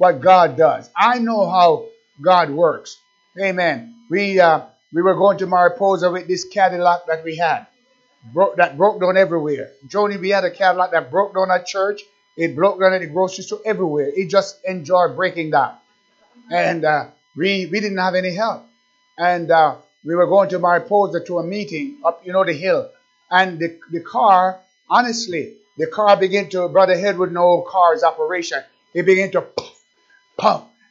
[0.00, 0.88] what God does.
[0.96, 1.84] I know how
[2.22, 2.96] God works.
[3.38, 3.94] Amen.
[4.08, 4.62] We uh,
[4.94, 7.66] we were going to Mariposa with this Cadillac that we had,
[8.56, 9.72] that broke down everywhere.
[9.86, 12.00] Joni, we had a Cadillac that broke down at church.
[12.34, 14.10] It broke down at the grocery store everywhere.
[14.16, 15.74] It just enjoyed breaking down,
[16.50, 18.66] and uh, we we didn't have any help.
[19.18, 22.88] And uh, we were going to Mariposa to a meeting up, you know, the hill,
[23.30, 26.68] and the the car, honestly, the car began to.
[26.70, 28.62] Brother Hedwood know cars operation.
[28.94, 29.42] It began to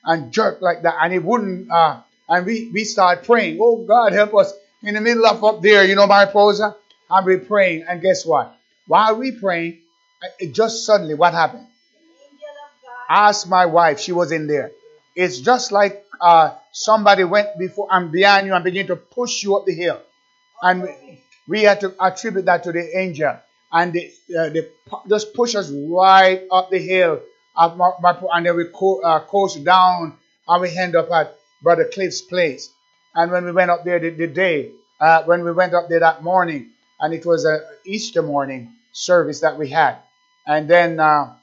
[0.05, 1.71] and jerk like that, and it wouldn't.
[1.71, 3.57] Uh, and we we start praying.
[3.61, 6.75] Oh God, help us in the middle of up there, you know, Mariposa,
[7.09, 7.85] and we praying.
[7.87, 8.55] And guess what?
[8.87, 9.79] While we praying,
[10.39, 11.67] it just suddenly what happened?
[13.09, 13.99] Ask my wife.
[13.99, 14.71] She was in there.
[15.15, 19.55] It's just like uh, somebody went before and behind you and began to push you
[19.55, 19.99] up the hill,
[20.61, 20.87] and
[21.47, 23.35] we had to attribute that to the angel,
[23.71, 24.67] and they, uh, they
[25.09, 27.21] just push us right up the hill
[27.59, 30.15] and then we co- uh, coast down
[30.47, 32.71] and we end up at Brother Cliff's place.
[33.13, 35.99] And when we went up there the, the day, uh, when we went up there
[35.99, 36.69] that morning,
[36.99, 39.97] and it was an Easter morning service that we had.
[40.45, 41.33] And then uh,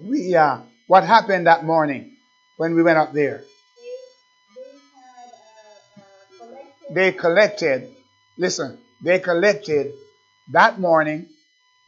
[0.00, 2.16] we, uh, what happened that morning
[2.56, 3.42] when we went up there?
[6.90, 7.94] They collected,
[8.38, 9.92] listen, they collected
[10.52, 11.26] that morning,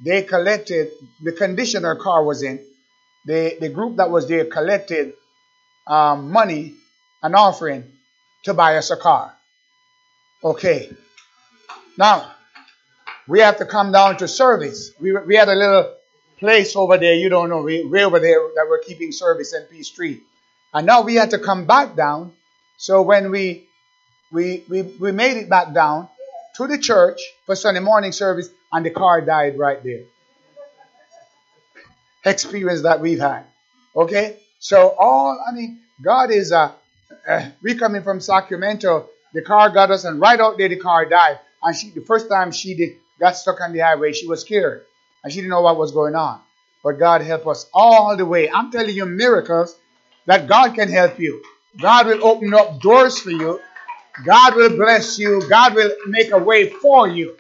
[0.04, 0.90] they collected,
[1.22, 2.60] the condition our car was in,
[3.24, 5.14] the, the group that was there collected
[5.86, 6.74] um, money,
[7.22, 7.84] an offering,
[8.44, 9.34] to buy us a car.
[10.42, 10.90] Okay.
[11.98, 12.32] Now,
[13.28, 14.92] we have to come down to service.
[14.98, 15.94] We, we had a little
[16.38, 19.64] place over there, you don't know, we, way over there that we're keeping service in
[19.64, 20.22] P Street.
[20.72, 22.32] And now we had to come back down.
[22.78, 23.66] So when we
[24.32, 26.08] we, we we made it back down
[26.54, 30.04] to the church for Sunday morning service, and the car died right there
[32.24, 33.44] experience that we've had.
[33.94, 34.36] Okay?
[34.58, 36.72] So all, I mean, God is, uh,
[37.26, 41.06] uh, we coming from Sacramento, the car got us, and right out there the car
[41.06, 41.38] died.
[41.62, 44.84] And she, the first time she did, got stuck on the highway, she was scared.
[45.22, 46.40] And she didn't know what was going on.
[46.82, 48.50] But God helped us all the way.
[48.50, 49.76] I'm telling you miracles
[50.26, 51.42] that God can help you.
[51.78, 53.60] God will open up doors for you.
[54.24, 55.46] God will bless you.
[55.48, 57.36] God will make a way for you.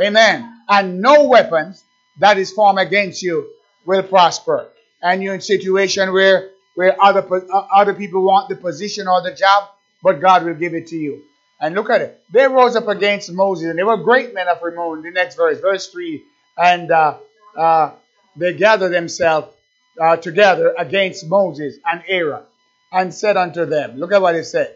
[0.00, 0.62] Amen.
[0.68, 1.82] And no weapons
[2.18, 3.50] that is formed against you
[3.84, 4.68] will prosper.
[5.02, 9.22] And you're in a situation where, where other, uh, other people want the position or
[9.22, 9.68] the job,
[10.02, 11.22] but God will give it to you.
[11.60, 12.20] And look at it.
[12.32, 15.02] They rose up against Moses, and they were great men of renown.
[15.02, 16.22] The next verse, verse 3.
[16.58, 17.18] And uh,
[17.56, 17.92] uh,
[18.36, 19.48] they gathered themselves
[20.00, 22.42] uh, together against Moses and Aaron
[22.92, 24.74] and said unto them, Look at what they said.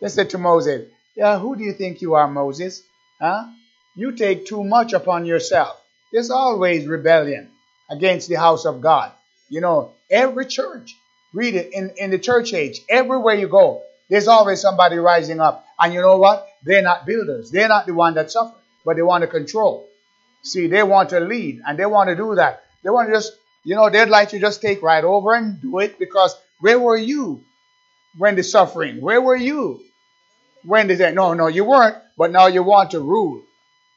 [0.00, 2.82] They said to Moses, Yeah, who do you think you are, Moses?
[3.20, 3.46] Huh?
[3.94, 5.80] You take too much upon yourself.
[6.12, 7.50] There's always rebellion
[7.88, 9.12] against the house of God.
[9.48, 10.96] You know, every church,
[11.32, 15.66] read it in, in the church age, everywhere you go, there's always somebody rising up.
[15.78, 16.48] And you know what?
[16.62, 17.50] They're not builders.
[17.50, 19.88] They're not the one that suffer, but they want to control.
[20.42, 22.62] See, they want to lead and they want to do that.
[22.82, 23.32] They want to just,
[23.64, 26.96] you know, they'd like to just take right over and do it because where were
[26.96, 27.42] you
[28.16, 29.00] when the suffering?
[29.00, 29.80] Where were you
[30.64, 33.42] when they said, no, no, you weren't, but now you want to rule.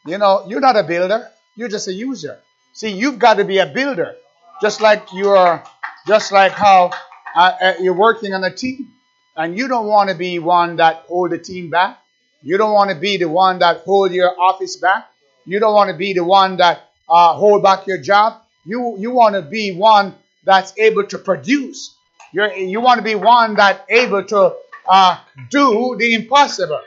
[0.06, 1.30] You know, you're not a builder.
[1.56, 2.40] You're just a user.
[2.74, 4.16] See, you've got to be a builder,
[4.62, 5.64] just like you're,
[6.08, 6.92] just like how
[7.36, 8.92] uh, uh, you're working on a team,
[9.36, 12.00] and you don't want to be one that hold the team back.
[12.42, 15.10] You don't want to be the one that hold your office back.
[15.46, 18.42] You don't want to be the one that uh, hold back your job.
[18.66, 21.96] You you want to be one that's able to produce.
[22.32, 24.56] You're, you want to be one that's able to
[24.88, 25.18] uh,
[25.50, 26.80] do the impossible,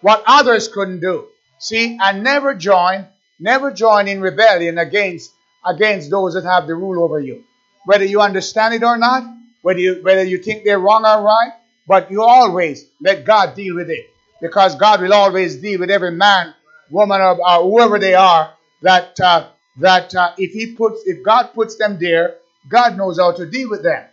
[0.00, 1.26] what others couldn't do.
[1.58, 3.06] See, and never join,
[3.40, 5.32] never join in rebellion against
[5.64, 7.44] against those that have the rule over you.
[7.84, 9.24] Whether you understand it or not,
[9.62, 11.52] whether you whether you think they're wrong or right,
[11.86, 14.06] but you always let God deal with it.
[14.40, 16.54] Because God will always deal with every man,
[16.90, 19.48] woman, or, or whoever they are, that uh,
[19.78, 22.36] that uh, if he puts if God puts them there,
[22.68, 24.04] God knows how to deal with them,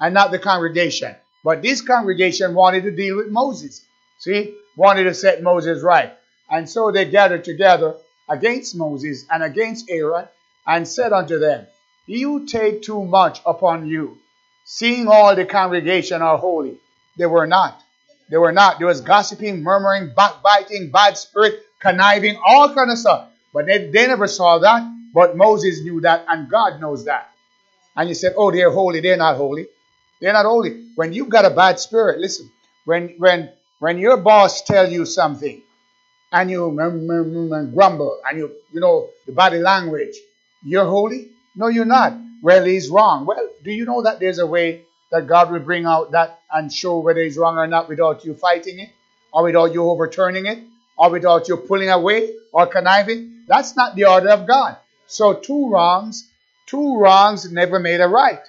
[0.00, 1.14] and not the congregation.
[1.44, 3.84] But this congregation wanted to deal with Moses.
[4.18, 6.12] See, wanted to set Moses right.
[6.50, 7.94] And so they gathered together
[8.28, 10.26] against Moses and against Aaron
[10.66, 11.66] and said unto them,
[12.06, 14.18] You take too much upon you,
[14.64, 16.78] seeing all the congregation are holy.
[17.16, 17.82] They were not.
[18.30, 18.78] They were not.
[18.78, 23.28] There was gossiping, murmuring, backbiting, bad spirit, conniving, all kind of stuff.
[23.52, 24.82] But they, they never saw that.
[25.14, 27.30] But Moses knew that, and God knows that.
[27.96, 29.00] And you said, Oh, they're holy.
[29.00, 29.66] They're not holy.
[30.20, 30.84] They're not holy.
[30.94, 32.50] When you've got a bad spirit, listen,
[32.84, 35.62] when when when your boss tell you something
[36.32, 36.70] and you
[37.74, 40.16] grumble and you you know the body language,
[40.64, 41.28] you're holy?
[41.56, 42.12] No, you're not.
[42.42, 43.26] Well, he's wrong.
[43.26, 46.72] Well, do you know that there's a way that God will bring out that and
[46.72, 48.90] show whether he's wrong or not without you fighting it,
[49.32, 50.58] or without you overturning it,
[50.96, 53.42] or without you pulling away or conniving?
[53.46, 54.76] That's not the order of God.
[55.06, 56.28] So two wrongs,
[56.66, 58.40] two wrongs never made a right.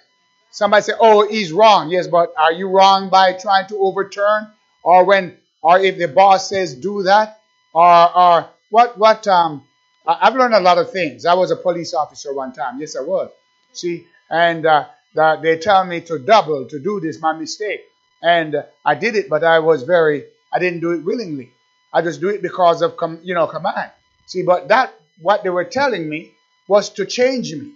[0.52, 4.48] Somebody say, "Oh, he's wrong." Yes, but are you wrong by trying to overturn,
[4.84, 7.39] or when, or if the boss says do that,
[7.74, 9.64] or or what what um?
[10.08, 11.26] I've learned a lot of things.
[11.26, 12.80] I was a police officer one time.
[12.80, 13.30] Yes, I was.
[13.74, 17.82] See, and uh, the, they tell me to double to do this, my mistake,
[18.24, 21.52] and I did it, but I was very, I didn't do it willingly.
[21.94, 23.92] I just do it because of com, you know command.
[24.26, 26.32] See, but that what they were telling me
[26.68, 27.74] was to change me.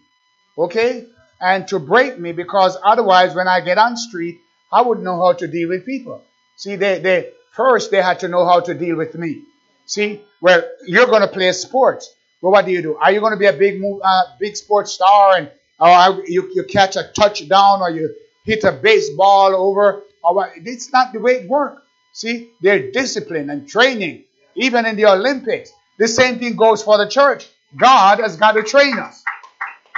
[0.57, 1.05] Okay,
[1.41, 4.39] and to break me because otherwise when I get on street,
[4.71, 6.23] I wouldn't know how to deal with people.
[6.57, 9.43] See, they, they first they had to know how to deal with me.
[9.85, 12.13] See, well, you're going to play sports.
[12.41, 12.95] Well, what do you do?
[12.97, 16.63] Are you going to be a big uh, big sports star and or you, you
[16.63, 20.51] catch a touchdown or you hit a baseball over or what?
[20.57, 21.81] It's not the way it works.
[22.13, 25.71] See, they're discipline and training, even in the Olympics.
[25.97, 27.47] The same thing goes for the church.
[27.75, 29.23] God has got to train us.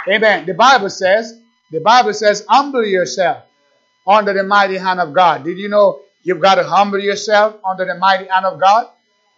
[0.08, 0.46] Amen.
[0.46, 1.40] The Bible says,
[1.72, 3.44] the Bible says, humble yourself
[4.08, 5.44] under the mighty hand of God.
[5.44, 8.88] Did you know you've got to humble yourself under the mighty hand of God?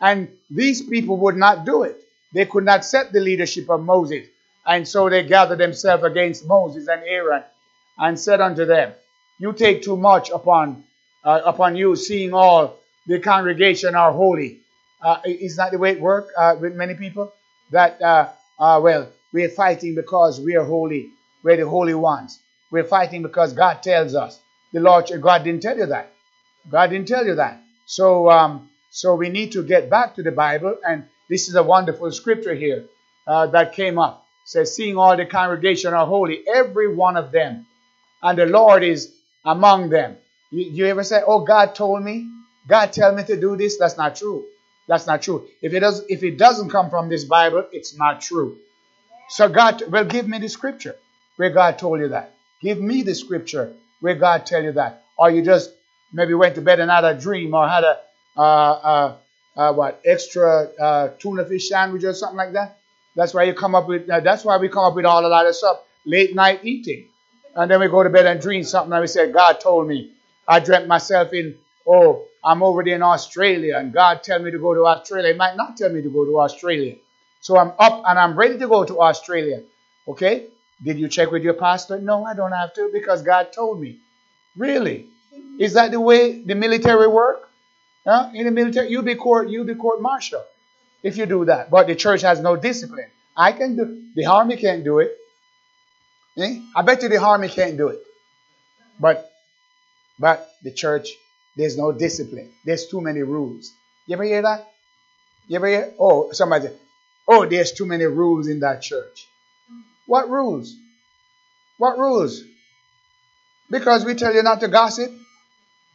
[0.01, 1.97] And these people would not do it.
[2.33, 4.27] They could not set the leadership of Moses.
[4.65, 7.43] And so they gathered themselves against Moses and Aaron
[7.97, 8.93] and said unto them,
[9.39, 10.83] You take too much upon
[11.23, 14.59] uh, upon you, seeing all the congregation are holy.
[15.01, 17.33] Uh, is that the way it works uh, with many people?
[17.71, 18.29] That, uh,
[18.59, 21.09] uh, well, we're fighting because we are holy.
[21.43, 22.39] We're the holy ones.
[22.71, 24.39] We're fighting because God tells us.
[24.73, 26.11] The Lord, God didn't tell you that.
[26.69, 27.61] God didn't tell you that.
[27.85, 31.63] So, um, so we need to get back to the Bible, and this is a
[31.63, 32.85] wonderful scripture here
[33.25, 34.25] uh, that came up.
[34.45, 37.65] It says, "Seeing all the congregation are holy, every one of them,
[38.21, 39.13] and the Lord is
[39.45, 40.17] among them."
[40.51, 42.29] You, you ever say, "Oh, God told me.
[42.67, 43.77] God tell me to do this"?
[43.77, 44.45] That's not true.
[44.87, 45.47] That's not true.
[45.61, 48.57] If it does, if it doesn't come from this Bible, it's not true.
[49.29, 50.95] So God, well, give me the scripture
[51.35, 52.33] where God told you that.
[52.61, 55.03] Give me the scripture where God tell you that.
[55.17, 55.71] Or you just
[56.13, 57.99] maybe went to bed and had a dream or had a
[58.37, 59.15] uh, uh,
[59.55, 62.77] uh, what extra uh, tuna fish sandwich or something like that.
[63.15, 64.09] That's why you come up with.
[64.09, 65.79] Uh, that's why we come up with all a lot of stuff.
[66.05, 67.07] Late night eating,
[67.55, 68.93] and then we go to bed and dream something.
[68.93, 70.11] And we say, God told me.
[70.47, 71.57] I dreamt myself in.
[71.85, 75.33] Oh, I'm over there in Australia, and God tell me to go to Australia.
[75.33, 76.95] He might not tell me to go to Australia.
[77.41, 79.61] So I'm up and I'm ready to go to Australia.
[80.07, 80.47] Okay?
[80.83, 81.99] Did you check with your pastor?
[81.99, 83.97] No, I don't have to because God told me.
[84.55, 85.07] Really?
[85.59, 87.46] Is that the way the military work?
[88.07, 88.29] Huh?
[88.33, 90.43] In the military, you'll be court, you'll be court martial
[91.03, 91.69] if you do that.
[91.69, 93.09] But the church has no discipline.
[93.35, 95.17] I can do the army can't do it.
[96.37, 96.61] Eh?
[96.75, 97.99] I bet you the army can't do it.
[98.99, 99.29] But
[100.17, 101.09] but the church,
[101.57, 102.49] there's no discipline.
[102.63, 103.73] There's too many rules.
[104.05, 104.71] You ever hear that?
[105.47, 105.93] You ever hear?
[105.99, 106.69] Oh, somebody
[107.27, 109.27] Oh, there's too many rules in that church.
[110.05, 110.75] What rules?
[111.77, 112.41] What rules?
[113.69, 115.11] Because we tell you not to gossip.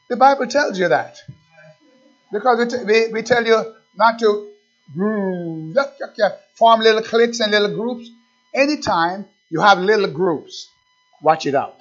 [0.08, 1.22] The Bible tells you that.
[2.32, 4.48] Because we, t- we, we tell you not to
[6.54, 8.08] form little cliques and little groups.
[8.54, 10.68] Anytime you have little groups,
[11.20, 11.76] watch it out.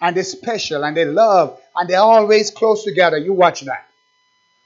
[0.00, 3.18] And they're special and they love and they're always close together.
[3.18, 3.86] You watch that.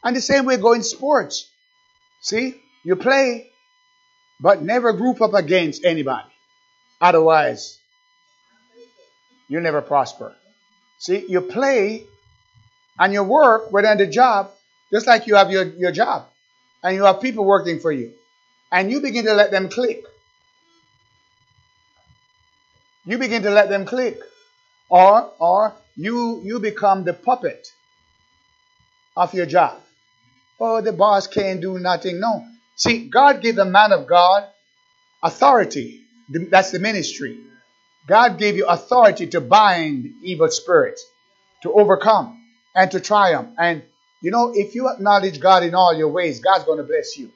[0.04, 1.48] And the same way go in sports.
[2.20, 3.50] See, you play,
[4.40, 6.28] but never group up against anybody.
[7.00, 7.78] Otherwise,
[9.48, 10.34] you never prosper.
[10.98, 12.06] See, you play
[12.98, 14.50] and you work within the job,
[14.90, 16.26] just like you have your, your job.
[16.82, 18.12] And you have people working for you.
[18.70, 20.04] And you begin to let them click.
[23.04, 24.18] You begin to let them click.
[24.88, 27.66] Or or you you become the puppet
[29.16, 29.80] of your job.
[30.60, 32.20] Oh, the boss can't do nothing.
[32.20, 32.44] No.
[32.76, 34.44] See, God gave the man of God
[35.22, 36.00] authority.
[36.28, 37.38] That's the ministry.
[38.06, 41.04] God gave you authority to bind evil spirits,
[41.62, 42.40] to overcome,
[42.74, 43.50] and to triumph.
[43.58, 43.82] And
[44.26, 47.30] you know, if you acknowledge God in all your ways, God's going to bless you.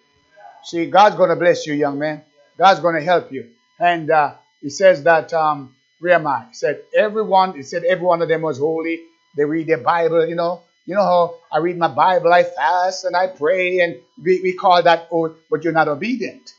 [0.65, 2.23] See, God's going to bless you, young man.
[2.59, 3.51] God's going to help you.
[3.79, 6.47] And uh, he says that, um, where am I?
[6.49, 9.03] He said, everyone, he said, every one of them was holy.
[9.37, 10.63] They read their Bible, you know.
[10.85, 14.55] You know how I read my Bible, I fast and I pray, and we, we
[14.55, 16.55] call that oath, but you're not obedient.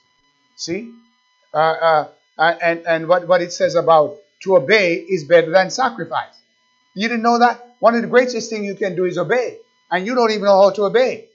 [0.56, 0.94] See?
[1.54, 5.70] Uh, uh, uh, and and what, what it says about to obey is better than
[5.72, 6.39] sacrifice.
[6.94, 7.76] You didn't know that?
[7.82, 9.58] One of the greatest things you can do is obey.
[9.91, 11.27] And you don't even know how to obey.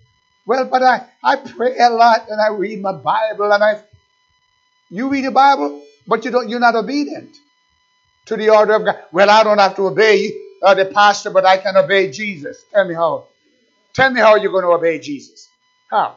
[0.47, 3.83] Well, but I, I pray a lot and I read my Bible and I
[4.91, 7.37] you read the Bible, but you don't you're not obedient
[8.27, 8.99] to the order of God.
[9.13, 12.65] Well, I don't have to obey uh, the pastor, but I can obey Jesus.
[12.73, 13.27] Tell me how.
[13.95, 15.49] Tell me how you're going to obey Jesus.
[15.91, 16.17] How?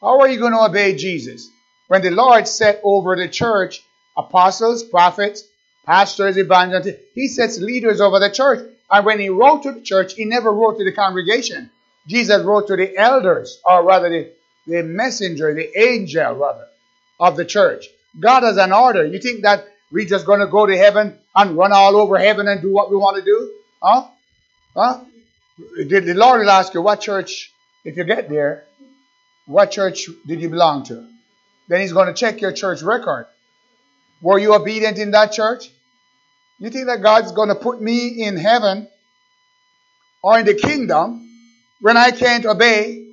[0.00, 1.48] How are you going to obey Jesus?
[1.88, 3.82] When the Lord set over the church
[4.16, 5.44] apostles, prophets,
[5.84, 8.70] pastors, evangelists, he sets leaders over the church.
[8.94, 11.68] And when he wrote to the church, he never wrote to the congregation.
[12.06, 14.30] Jesus wrote to the elders, or rather the,
[14.68, 16.68] the messenger, the angel, rather,
[17.18, 17.88] of the church.
[18.20, 19.04] God has an order.
[19.04, 22.46] You think that we're just going to go to heaven and run all over heaven
[22.46, 23.52] and do what we want to do?
[23.82, 24.06] Huh?
[24.76, 25.00] Huh?
[25.58, 27.52] The, the Lord will ask you, what church,
[27.84, 28.62] if you get there,
[29.46, 31.04] what church did you belong to?
[31.66, 33.26] Then He's going to check your church record.
[34.22, 35.68] Were you obedient in that church?
[36.58, 38.88] You think that God's going to put me in heaven
[40.22, 41.28] or in the kingdom
[41.80, 43.06] when I can't obey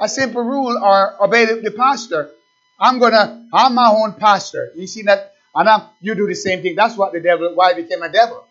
[0.00, 2.30] a simple rule or obey the, pastor?
[2.78, 4.72] I'm gonna, I'm my own pastor.
[4.76, 5.32] You see that?
[5.54, 6.76] And I'm, you do the same thing.
[6.76, 8.44] That's what the devil, why he became a devil.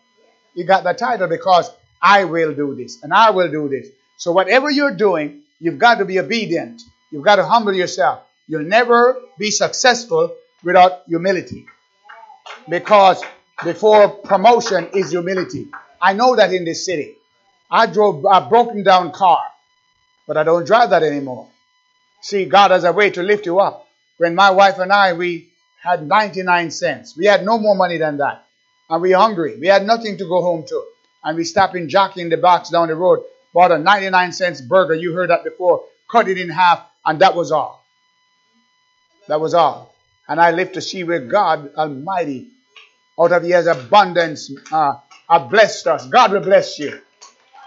[0.54, 1.70] He got the title because
[2.02, 3.88] I will do this and I will do this.
[4.16, 6.82] So whatever you're doing, you've got to be obedient.
[7.10, 8.22] You've got to humble yourself.
[8.48, 11.66] You'll never be successful without humility.
[12.68, 13.22] Because
[13.64, 15.68] before promotion is humility.
[16.00, 17.16] I know that in this city.
[17.70, 19.42] I drove a broken down car,
[20.26, 21.48] but I don't drive that anymore.
[22.20, 23.86] See, God has a way to lift you up.
[24.16, 25.48] When my wife and I, we
[25.82, 27.16] had 99 cents.
[27.16, 28.44] We had no more money than that.
[28.90, 29.58] And we hungry.
[29.58, 30.84] We had nothing to go home to.
[31.22, 34.60] And we stopped in Jack in the Box down the road, bought a 99 cents
[34.60, 34.94] burger.
[34.94, 35.84] You heard that before.
[36.10, 37.84] Cut it in half, and that was all.
[39.28, 39.94] That was all.
[40.26, 42.48] And I live to see where God Almighty,
[43.18, 44.94] out of His abundance, uh,
[45.48, 46.06] blessed us.
[46.06, 47.00] God will bless you.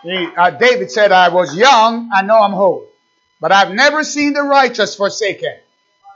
[0.03, 2.87] He, uh, David said, I was young, I know I'm old.
[3.39, 5.55] But I've never seen the righteous forsaken,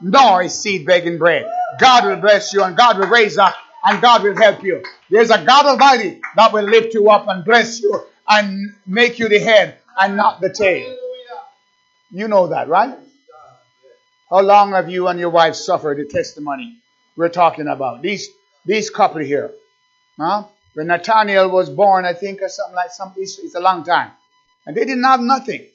[0.01, 1.45] nor his seed begging bread.
[1.79, 4.83] God will bless you, and God will raise up, and God will help you.
[5.09, 9.27] There's a God Almighty that will lift you up and bless you and make you
[9.29, 10.95] the head and not the tail.
[12.11, 12.95] You know that, right?
[14.29, 16.77] How long have you and your wife suffered the testimony
[17.15, 18.01] we're talking about?
[18.01, 18.29] These
[18.65, 19.51] these couple here.
[20.19, 20.45] Huh?
[20.73, 24.11] When Nathaniel was born, I think, or something like it's, it's a long time.
[24.65, 25.65] And they didn't have nothing.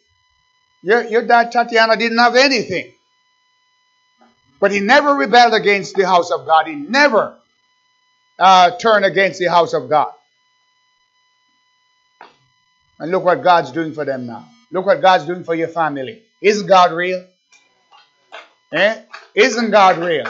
[0.83, 2.93] Your, your dad, Tatiana, didn't have anything.
[4.59, 6.67] But he never rebelled against the house of God.
[6.67, 7.37] He never
[8.39, 10.13] uh, turned against the house of God.
[12.99, 14.47] And look what God's doing for them now.
[14.71, 16.23] Look what God's doing for your family.
[16.43, 17.25] Isn't God real?
[18.73, 19.01] Eh?
[19.35, 20.27] Isn't God real?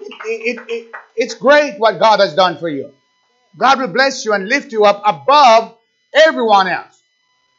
[0.00, 2.92] It, it, it, it's great what God has done for you.
[3.58, 5.76] God will bless you and lift you up above
[6.14, 6.98] everyone else.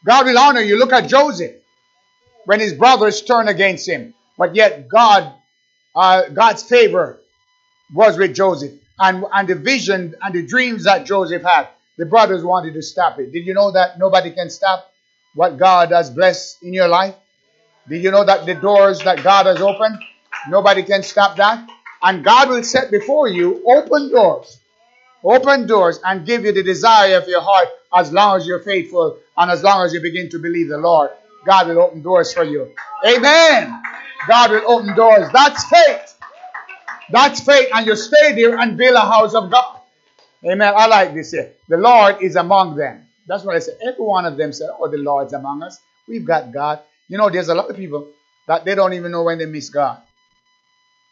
[0.04, 0.80] God will honor you.
[0.80, 1.58] Look at Joseph
[2.46, 5.32] when his brothers turned against him, but yet God,
[5.96, 7.20] uh, God's favor
[7.94, 11.68] was with Joseph, and and the vision and the dreams that Joseph had,
[12.00, 13.32] the brothers wanted to stop it.
[13.32, 14.92] Did you know that nobody can stop
[15.36, 17.14] what God has blessed in your life?
[17.88, 20.00] Did you know that the doors that God has opened,
[20.50, 21.70] nobody can stop that?
[22.04, 24.60] And God will set before you open doors,
[25.24, 29.20] open doors, and give you the desire of your heart as long as you're faithful
[29.38, 31.12] and as long as you begin to believe the Lord.
[31.46, 32.74] God will open doors for you.
[33.06, 33.82] Amen.
[34.28, 35.28] God will open doors.
[35.34, 36.20] That's faith.
[37.10, 37.70] That's faith.
[37.74, 39.80] And you stay there and build a house of God.
[40.46, 40.74] Amen.
[40.76, 41.54] I like this here.
[41.68, 43.06] The Lord is among them.
[43.28, 43.78] That's what I said.
[43.82, 45.80] Every one of them said, Oh, the Lord's among us.
[46.08, 46.80] We've got God.
[47.08, 48.08] You know, there's a lot of people
[48.48, 50.02] that they don't even know when they miss God.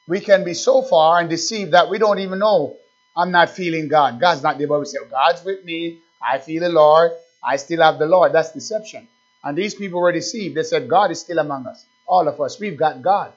[0.09, 2.75] We can be so far and deceived that we don't even know
[3.15, 4.19] I'm not feeling God.
[4.19, 5.99] God's not there, but we say, God's with me.
[6.21, 7.11] I feel the Lord.
[7.43, 8.33] I still have the Lord.
[8.33, 9.07] That's deception.
[9.43, 10.55] And these people were deceived.
[10.55, 11.85] They said, God is still among us.
[12.07, 12.59] All of us.
[12.59, 13.33] We've got God.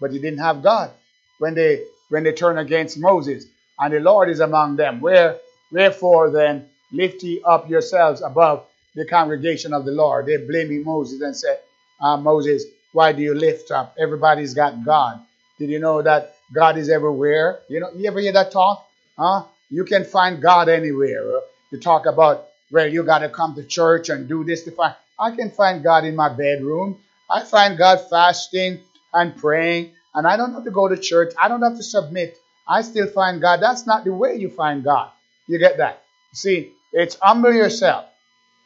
[0.00, 0.90] But you didn't have God
[1.38, 3.46] when they when they turn against Moses.
[3.78, 5.00] And the Lord is among them.
[5.00, 5.38] Where
[5.72, 10.26] wherefore then lift ye up yourselves above the congregation of the Lord.
[10.26, 11.58] They're blaming Moses and said,
[12.00, 13.96] uh, Moses, why do you lift up?
[13.98, 15.20] Everybody's got God.
[15.58, 17.60] Did you know that God is everywhere?
[17.68, 18.88] You know, you ever hear that talk?
[19.16, 19.44] Huh?
[19.70, 21.36] You can find God anywhere.
[21.36, 21.40] Uh,
[21.70, 24.94] you talk about, well, you got to come to church and do this to find.
[25.18, 26.98] I can find God in my bedroom.
[27.30, 28.80] I find God fasting
[29.12, 31.32] and praying, and I don't have to go to church.
[31.40, 32.36] I don't have to submit.
[32.66, 33.60] I still find God.
[33.60, 35.10] That's not the way you find God.
[35.46, 36.02] You get that?
[36.32, 38.06] See, it's humble yourself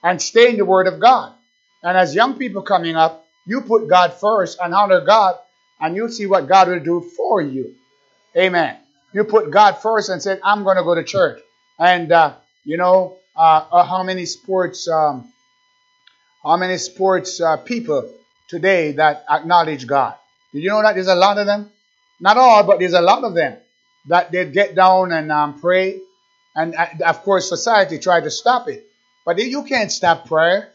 [0.02, 1.34] and stay in the Word of God.
[1.82, 5.38] And as young people coming up, you put God first and honor God,
[5.80, 7.74] and you'll see what God will do for you.
[8.36, 8.76] Amen.
[9.12, 11.40] You put God first and said, I'm going to go to church.
[11.78, 15.32] And, uh, you know, uh, uh, how many sports, um,
[16.42, 18.12] how many sports uh, people
[18.48, 20.14] today that acknowledge God?
[20.52, 21.70] Did you know that there's a lot of them?
[22.20, 23.56] Not all, but there's a lot of them
[24.06, 26.00] that they get down and um, pray.
[26.54, 28.84] And uh, of course, society tried to stop it.
[29.24, 30.70] But you can't stop prayer.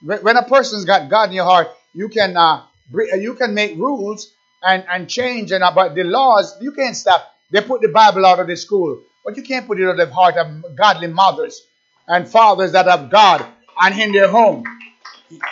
[0.00, 4.30] When a person's got God in your heart, you can uh, you can make rules
[4.62, 6.56] and, and change and about the laws.
[6.60, 7.32] You can't stop.
[7.50, 10.08] They put the Bible out of the school, but you can't put it out of
[10.08, 11.62] the heart of godly mothers
[12.08, 13.46] and fathers that have God
[13.80, 14.64] and in their home.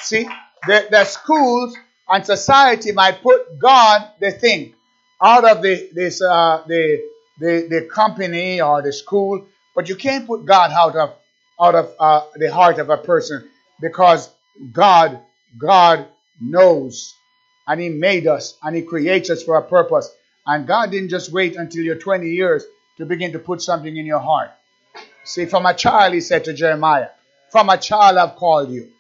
[0.01, 0.29] See,
[0.67, 1.77] the, the schools
[2.09, 4.75] and society might put God, the thing,
[5.23, 7.03] out of the this uh, the,
[7.39, 11.15] the the company or the school, but you can't put God out of
[11.61, 13.49] out of uh, the heart of a person
[13.81, 14.31] because
[14.73, 15.21] God
[15.57, 16.07] God
[16.41, 17.15] knows
[17.67, 20.11] and He made us and He creates us for a purpose.
[20.47, 22.65] And God didn't just wait until you're 20 years
[22.99, 24.51] to begin to put something in your heart.
[25.25, 27.09] See, from a child, He said to Jeremiah,
[27.51, 28.91] from a child I've called you.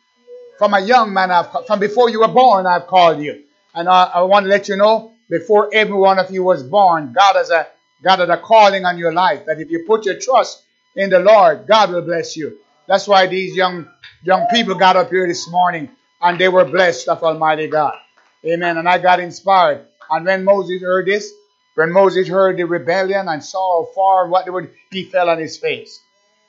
[0.58, 3.42] From a young man, I've from before you were born, I've called you.
[3.74, 7.12] And I, I want to let you know, before every one of you was born,
[7.12, 7.66] God has a
[8.02, 9.46] God has a calling on your life.
[9.46, 10.62] That if you put your trust
[10.94, 12.58] in the Lord, God will bless you.
[12.86, 13.88] That's why these young
[14.22, 15.90] young people got up here this morning
[16.20, 17.98] and they were blessed of Almighty God.
[18.46, 18.76] Amen.
[18.76, 19.86] And I got inspired.
[20.10, 21.32] And when Moses heard this,
[21.74, 25.38] when Moses heard the rebellion and saw how far what they would, he fell on
[25.38, 26.00] his face.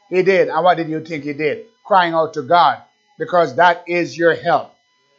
[0.10, 0.50] He did.
[0.50, 1.66] And what did you think he did?
[1.84, 2.82] Crying out to God.
[3.18, 4.76] Because that is your help.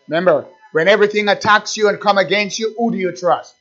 [0.06, 3.54] Remember, when everything attacks you and come against you, who do you trust?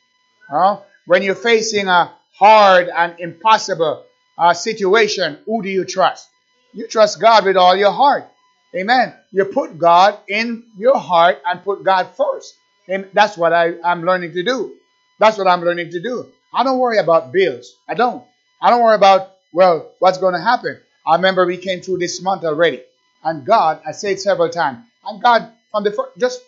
[0.50, 0.82] Huh?
[1.06, 4.04] When you're facing a hard and impossible
[4.38, 6.28] uh, situation, who do you trust?
[6.74, 8.30] You trust God with all your heart.
[8.76, 9.14] Amen.
[9.32, 12.56] You put God in your heart and put God first.
[12.88, 14.76] That's what I, I'm learning to do.
[15.20, 16.32] That's what I'm learning to do.
[16.54, 17.76] I don't worry about bills.
[17.88, 18.24] I don't.
[18.62, 20.80] I don't worry about, well, what's going to happen.
[21.06, 22.82] I remember we came through this month already.
[23.24, 26.42] And God, I say it several times, and God, from the first, just,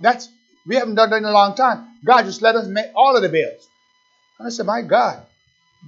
[0.00, 0.28] that's,
[0.66, 1.86] we haven't done that in a long time.
[2.04, 3.68] God just let us make all of the bills.
[4.38, 5.24] And I said, my God,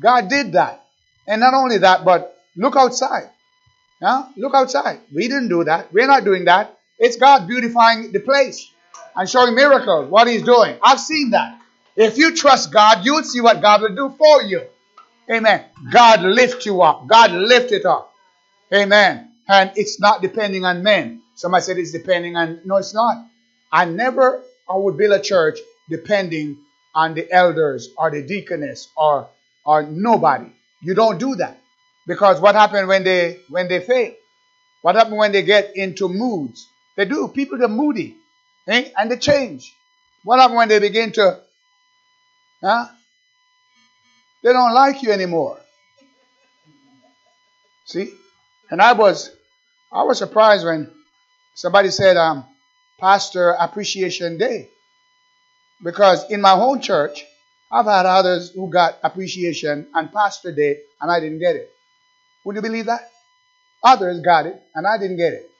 [0.01, 0.85] God did that.
[1.26, 3.31] And not only that, but look outside.
[4.01, 5.01] Now, look outside.
[5.14, 5.93] We didn't do that.
[5.93, 6.79] We're not doing that.
[6.99, 8.70] It's God beautifying the place
[9.19, 10.79] and showing miracles, what He's doing.
[10.83, 11.61] I've seen that.
[11.97, 14.62] If you trust God, you'll see what God will do for you.
[15.31, 15.64] Amen.
[15.91, 17.07] God lift you up.
[17.09, 18.14] God lift it up.
[18.73, 19.33] Amen.
[19.49, 21.21] And it's not depending on men.
[21.35, 23.27] Somebody said it's depending on, no, it's not.
[23.73, 25.59] I never I would build a church
[25.91, 26.59] depending
[26.95, 29.29] on the elders or the deaconess or,
[29.64, 30.51] or nobody.
[30.81, 31.59] You don't do that.
[32.07, 34.14] Because what happened when they when they fail?
[34.83, 36.69] What happened when they get into moods?
[36.97, 37.29] They do.
[37.29, 38.16] People get moody.
[38.69, 38.91] Eh?
[38.97, 39.75] And they change.
[40.25, 41.41] What happened when they begin to
[42.62, 42.89] huh?
[44.43, 45.59] They don't like you anymore.
[47.87, 48.12] See?
[48.71, 49.35] And I was
[49.91, 50.91] I was surprised when
[51.55, 52.45] somebody said um
[53.01, 54.69] Pastor Appreciation Day.
[55.83, 57.25] Because in my own church,
[57.71, 61.71] I've had others who got appreciation and Pastor Day and I didn't get it.
[62.45, 63.11] Would you believe that?
[63.83, 65.51] Others got it, and I didn't get it.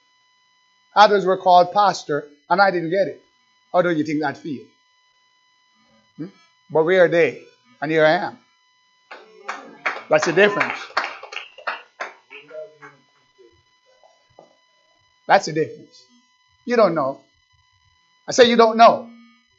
[0.95, 3.21] Others were called pastor, and I didn't get it.
[3.71, 4.65] How do you think that feel?
[6.17, 6.27] Hmm?
[6.69, 7.43] But where are they?
[7.81, 8.39] And here I am.
[10.09, 10.79] That's the difference.
[15.27, 16.03] That's the difference.
[16.65, 17.21] You don't know.
[18.27, 19.09] I say you don't know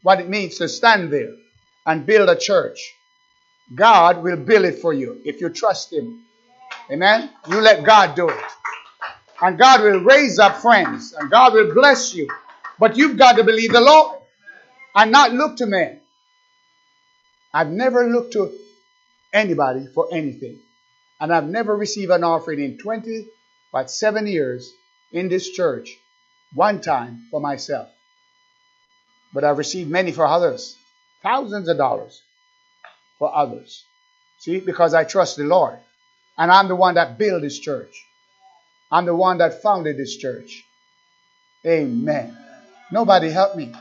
[0.03, 1.35] what it means to stand there
[1.87, 2.95] and build a church.
[3.73, 6.25] God will build it for you if you trust Him.
[6.91, 7.31] Amen.
[7.49, 8.45] You let God do it.
[9.41, 12.29] And God will raise up friends and God will bless you.
[12.81, 14.19] But you've got to believe the Lord.
[14.95, 16.01] and not look to men.
[17.55, 18.53] I've never looked to
[19.33, 20.61] anybody for anything.
[21.21, 23.29] And I've never received an offering in 20,
[23.73, 24.73] but seven years
[25.13, 25.97] in this church,
[26.55, 27.89] one time for myself.
[29.35, 30.77] But I've received many for others,
[31.23, 32.23] thousands of dollars
[33.19, 33.85] for others.
[34.39, 35.79] See, because I trust the Lord.
[36.39, 38.07] And I'm the one that built this church.
[38.91, 40.65] I'm the one that founded this church.
[41.67, 42.37] Amen.
[42.93, 43.73] Nobody helped me.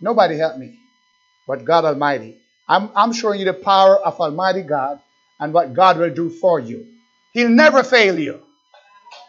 [0.00, 0.78] Nobody helped me
[1.46, 2.38] but God Almighty.
[2.68, 5.00] I'm, I'm showing you the power of Almighty God
[5.38, 6.86] and what God will do for you.
[7.32, 8.40] He'll never fail you.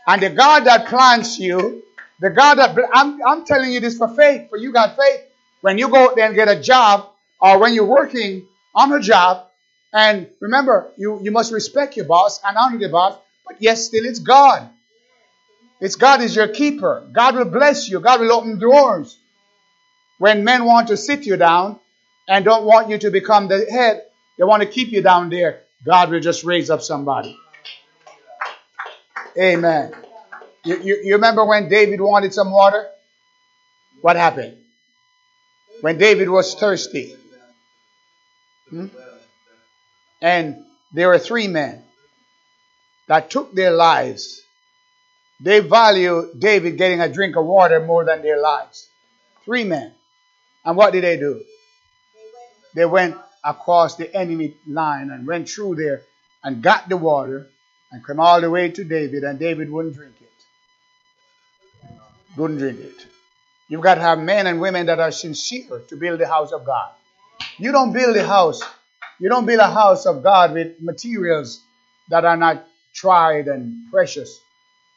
[0.08, 1.84] And the God that plants you,
[2.20, 5.22] the God that, I'm, I'm telling you this for faith, for you got faith.
[5.62, 7.10] When you go out there and get a job,
[7.42, 9.48] or when you're working on a job,
[9.92, 13.18] and remember, you, you must respect your boss and honor the boss,
[13.48, 14.70] but yes, still it's God.
[15.80, 17.08] It's God is your keeper.
[17.12, 18.00] God will bless you.
[18.00, 19.18] God will open doors.
[20.18, 21.80] When men want to sit you down,
[22.28, 24.04] and don't want you to become the head.
[24.38, 25.62] They want to keep you down there.
[25.86, 27.38] God will just raise up somebody.
[29.40, 29.94] Amen.
[30.64, 32.88] You, you, you remember when David wanted some water?
[34.02, 34.58] What happened?
[35.82, 37.16] When David was thirsty.
[38.70, 38.88] Hmm?
[40.22, 41.84] And there were three men
[43.08, 44.42] that took their lives.
[45.40, 48.88] They value David getting a drink of water more than their lives.
[49.44, 49.94] Three men.
[50.64, 51.44] And what did they do?
[52.76, 56.02] they went across the enemy line and went through there
[56.44, 57.48] and got the water
[57.92, 60.30] and came all the way to David, and David wouldn't drink it.
[62.38, 63.08] Wouldn't drink it.
[63.70, 66.66] You've got to have men and women that are sincere to build the house of
[66.66, 66.92] God.
[67.58, 68.62] You don't build a house.
[69.20, 71.62] You don't build a house of God with materials
[72.10, 74.42] that are not tried and precious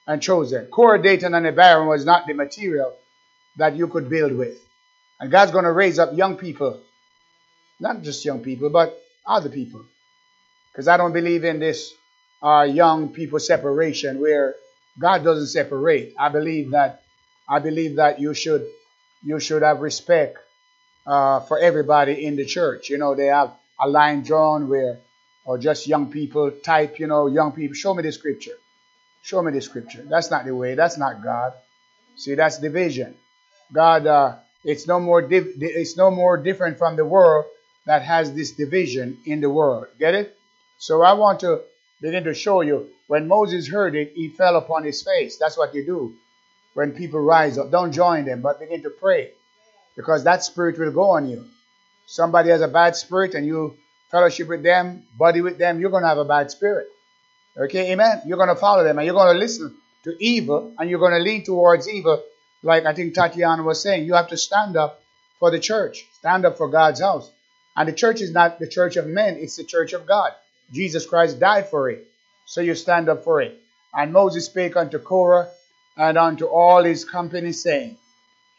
[0.09, 0.67] and chosen.
[0.67, 2.97] Korah, Dathan, and Abiram was not the material
[3.59, 4.59] that you could build with.
[5.21, 6.81] And God's going to raise up young people
[7.81, 9.85] not just young people, but other people.
[10.73, 11.93] Because I don't believe in this
[12.43, 14.55] uh, young people separation where
[14.99, 16.15] God doesn't separate.
[16.19, 17.03] I believe that
[17.49, 18.67] I believe that you should
[19.23, 20.39] you should have respect
[21.07, 22.91] uh, for everybody in the church.
[22.91, 24.99] You know, they have a line drawn where
[25.45, 28.59] or just young people type, you know, young people, show me the scripture.
[29.23, 30.05] Show me the scripture.
[30.09, 30.75] That's not the way.
[30.75, 31.53] That's not God.
[32.17, 33.15] See, that's division.
[33.73, 35.23] God, uh, it's no more.
[35.23, 37.45] Div- it's no more different from the world
[37.87, 39.87] that has this division in the world.
[39.99, 40.37] Get it?
[40.79, 41.63] So I want to
[42.01, 45.37] begin to show you when Moses heard it, he fell upon his face.
[45.39, 46.15] That's what you do
[46.75, 47.71] when people rise up.
[47.71, 49.33] Don't join them, but begin to pray
[49.97, 51.45] because that spirit will go on you.
[52.07, 53.77] Somebody has a bad spirit and you
[54.11, 56.87] fellowship with them, buddy with them, you're going to have a bad spirit.
[57.59, 58.23] Okay, amen?
[58.25, 61.13] You're going to follow them and you're going to listen to evil and you're going
[61.13, 62.23] to lean towards evil.
[62.63, 65.03] Like I think Tatiana was saying, you have to stand up
[65.41, 67.29] for the church, stand up for God's house.
[67.77, 70.33] And the church is not the church of men, it's the church of God.
[70.73, 72.07] Jesus Christ died for it.
[72.47, 73.61] So you stand up for it.
[73.93, 75.49] And Moses spake unto Korah
[75.97, 77.97] and unto all his company, saying,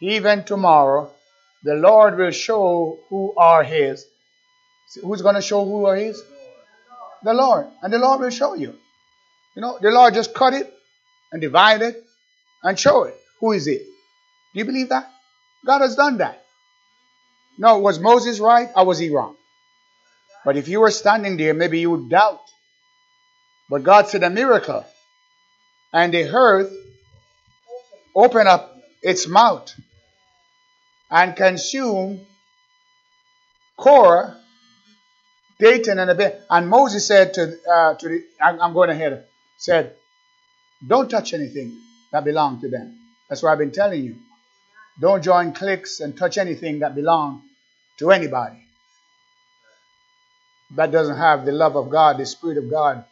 [0.01, 1.09] Even tomorrow
[1.63, 4.05] the Lord will show who are his.
[5.01, 6.21] Who's going to show who are his?
[7.23, 7.67] The Lord.
[7.81, 8.75] And the Lord will show you.
[9.59, 10.73] You know, the Lord just cut it
[11.33, 12.01] and divide it
[12.63, 13.15] and show it.
[13.41, 13.79] Who is it?
[14.53, 15.11] Do you believe that?
[15.65, 16.45] God has done that.
[17.57, 19.35] No, was Moses right or was he wrong?
[20.45, 22.39] But if you were standing there, maybe you would doubt.
[23.69, 24.85] But God said a miracle.
[25.91, 26.73] And the earth
[28.15, 29.73] opened up its mouth
[31.11, 32.25] and consumed
[33.75, 34.37] Korah,
[35.59, 36.31] Dathan, and Abiram.
[36.49, 39.25] And Moses said to, uh, to the, I'm going ahead,
[39.59, 39.95] said,
[40.85, 41.77] don't touch anything
[42.11, 42.97] that belonged to them.
[43.27, 44.15] That's what I've been telling you.
[44.99, 47.41] Don't join cliques and touch anything that belonged
[47.99, 48.65] to anybody
[50.75, 53.03] that doesn't have the love of God, the Spirit of God,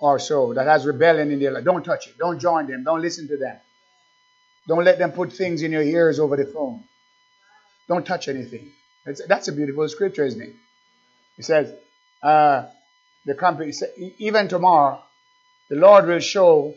[0.00, 1.64] or so, that has rebellion in their life.
[1.64, 2.18] Don't touch it.
[2.18, 2.82] Don't join them.
[2.82, 3.56] Don't listen to them.
[4.66, 6.82] Don't let them put things in your ears over the phone.
[7.88, 8.70] Don't touch anything.
[9.06, 10.54] It's, that's a beautiful scripture, isn't it?
[11.38, 11.72] It says,
[12.22, 12.66] uh,
[13.26, 13.72] the company,
[14.18, 15.02] even tomorrow,
[15.68, 16.74] the Lord will show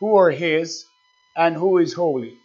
[0.00, 0.86] who are His
[1.36, 2.36] and who is holy.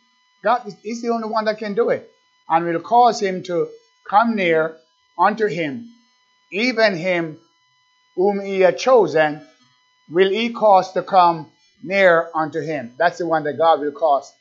[0.43, 2.09] God is the only one that can do it,
[2.47, 3.67] and will cause Him to
[4.07, 4.77] come near
[5.17, 5.89] unto him,
[6.51, 7.38] even him
[8.15, 9.41] whom he had chosen,
[10.09, 11.51] will he cause to come
[11.83, 12.93] near unto him.
[12.97, 14.31] That's the one that God will cause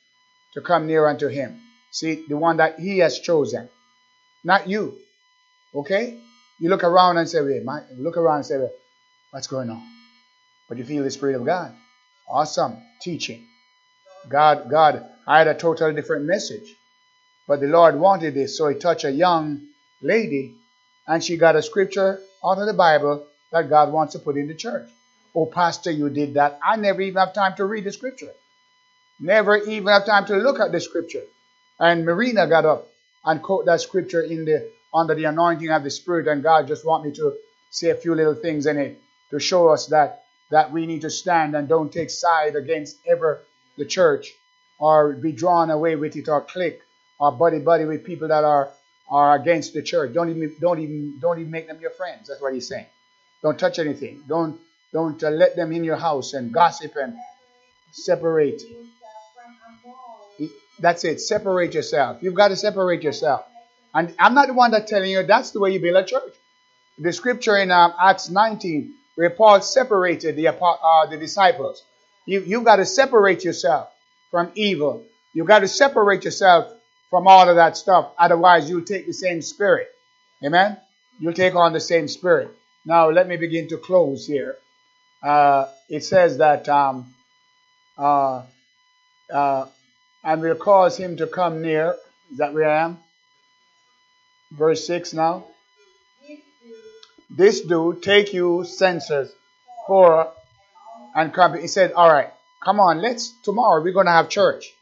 [0.55, 1.61] to come near unto him.
[1.91, 3.69] See, the one that he has chosen,
[4.45, 4.99] not you.
[5.75, 6.19] Okay?
[6.59, 8.71] You look around and say, wait, my, look around and say, wait,
[9.31, 9.83] what's going on?
[10.69, 11.73] But you feel the Spirit of God.
[12.29, 13.47] Awesome teaching.
[14.29, 16.75] God, God, I had a totally different message.
[17.47, 19.69] But the Lord wanted this, so he touched a young
[20.03, 20.55] lady,
[21.07, 24.49] and she got a scripture out of the Bible that God wants to put in
[24.49, 24.89] the church.
[25.35, 26.59] Oh, Pastor, you did that.
[26.65, 28.33] I never even have time to read the scripture.
[29.21, 31.23] Never even have time to look at the scripture.
[31.79, 32.89] And Marina got up
[33.25, 36.85] and quote that scripture in the under the anointing of the Spirit, and God just
[36.85, 37.37] want me to
[37.71, 39.01] say a few little things in it
[39.31, 43.43] to show us that that we need to stand and don't take side against ever
[43.77, 44.35] the church
[44.79, 46.81] or be drawn away with it or clique
[47.19, 48.71] or buddy buddy with people that are
[49.09, 50.13] are against the church.
[50.13, 52.29] Don't even don't even don't even make them your friends.
[52.29, 52.87] That's what he's saying.
[53.43, 54.23] Don't touch anything.
[54.27, 54.59] Don't
[54.93, 57.17] don't uh, let them in your house and gossip and
[57.93, 58.63] separate.
[60.79, 61.21] That's it.
[61.21, 62.19] Separate yourself.
[62.23, 63.45] You've got to separate yourself.
[63.95, 66.35] And I'm not the one that's telling you that's the way you build a church.
[66.99, 71.83] The scripture in um, Acts 19, where Paul separated the, uh, the disciples.
[72.27, 73.89] You, you've got to separate yourself
[74.31, 75.05] from evil.
[75.35, 76.73] You've got to separate yourself
[77.11, 78.11] from all of that stuff.
[78.19, 79.89] Otherwise, you'll take the same spirit.
[80.45, 80.77] Amen?
[81.19, 82.51] You'll take on the same spirit.
[82.85, 84.57] Now, let me begin to close here.
[85.23, 87.15] Uh, it says that, um,
[87.99, 88.43] uh,
[89.33, 89.67] uh,
[90.23, 91.97] and will cause him to come near.
[92.31, 92.99] Is that where I am?
[94.53, 95.47] Verse 6 now.
[97.31, 99.31] This dude take you censers,
[99.87, 100.33] for,
[101.15, 101.59] and come.
[101.59, 104.73] He said, All right, come on, let's, tomorrow we're to have church.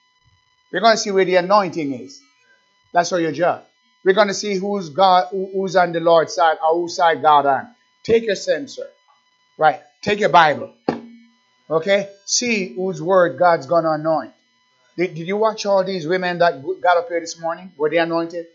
[0.72, 2.20] We're to see where the anointing is.
[2.92, 3.64] That's all your job.
[4.05, 7.68] We're to see who's God, who's on the Lord's side, or whose side God on.
[8.03, 8.88] Take your censer.
[9.57, 9.80] Right.
[10.03, 10.74] Take your Bible.
[11.70, 12.11] Okay?
[12.26, 14.32] See whose word God's to anoint.
[14.97, 17.72] Did, did you watch all these women that got up here this morning?
[17.76, 18.47] Were they anointed?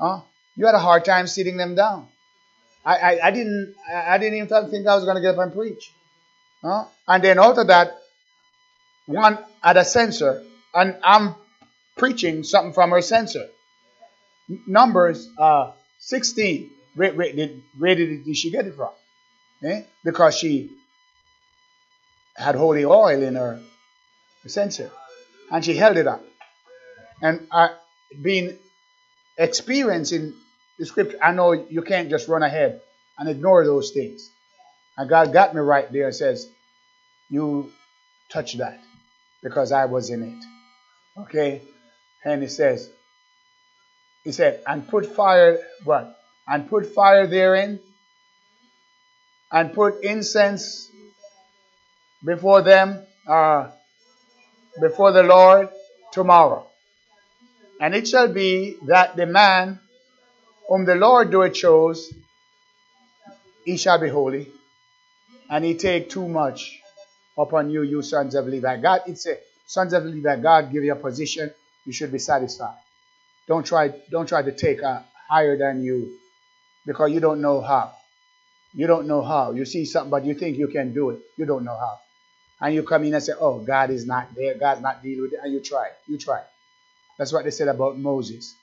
[0.00, 0.20] Huh?
[0.56, 2.08] You had a hard time sitting them down.
[2.86, 5.52] I, I, I didn't I didn't even think I was going to get up and
[5.52, 5.92] preach.
[6.62, 6.84] Huh?
[7.08, 7.98] And then after that,
[9.06, 11.34] one had a censer, and I'm
[11.96, 13.48] preaching something from her censer.
[14.66, 16.70] Numbers uh, 16.
[16.94, 18.90] Where, where, did, where did, did she get it from?
[19.64, 19.82] Eh?
[20.04, 20.70] Because she
[22.36, 23.60] had holy oil in her
[24.46, 24.90] censer.
[25.50, 26.24] And she held it up.
[27.20, 27.70] And I,
[28.20, 28.58] being
[29.36, 30.34] experienced in
[30.78, 32.80] the scripture, I know you can't just run ahead
[33.18, 34.30] and ignore those things.
[34.96, 36.48] And God got me right there and says,
[37.30, 37.72] You
[38.30, 38.80] touch that
[39.42, 41.22] because I was in it.
[41.22, 41.62] Okay?
[42.24, 42.90] And he says,
[44.24, 46.18] He said, and put fire, what?
[46.48, 47.80] And put fire therein,
[49.50, 50.90] and put incense
[52.24, 53.70] before them, uh,
[54.80, 55.68] before the Lord
[56.12, 56.66] tomorrow.
[57.80, 59.80] And it shall be that the man
[60.68, 62.12] whom the Lord doeth chose,
[63.64, 64.48] he shall be holy,
[65.50, 66.80] and he take too much
[67.38, 68.76] upon you, you sons of Levi.
[68.78, 69.36] God, it's a
[69.66, 71.50] sons of Levi, God give you a position,
[71.84, 72.76] you should be satisfied.
[73.48, 76.18] Don't try, don't try to take a higher than you
[76.84, 77.92] because you don't know how.
[78.74, 79.52] You don't know how.
[79.52, 81.20] You see something, but you think you can do it.
[81.36, 81.98] You don't know how.
[82.60, 85.32] And you come in and say, Oh, God is not there, God's not dealing with
[85.34, 85.88] it, and you try.
[86.06, 86.42] You try.
[87.18, 88.54] That's what they said about Moses.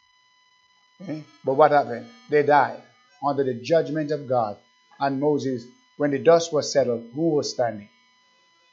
[1.01, 1.19] Okay?
[1.19, 1.21] Eh?
[1.43, 2.07] But what happened?
[2.29, 2.81] They died
[3.25, 4.57] under the judgment of God.
[4.99, 5.65] And Moses,
[5.97, 7.89] when the dust was settled, who was standing?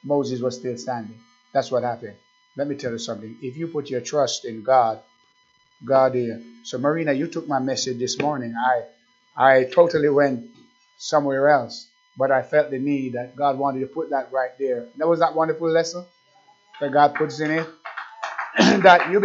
[0.04, 1.18] Moses was still standing.
[1.52, 2.16] That's what happened.
[2.56, 3.36] Let me tell you something.
[3.42, 5.00] If you put your trust in God,
[5.84, 6.40] God here.
[6.62, 8.54] So Marina, you took my message this morning.
[8.56, 8.82] I
[9.36, 10.50] I totally went
[10.98, 11.88] somewhere else.
[12.18, 14.86] But I felt the need that God wanted to put that right there.
[14.98, 16.04] That was that wonderful lesson
[16.80, 17.66] that God puts in it.
[18.82, 19.18] that you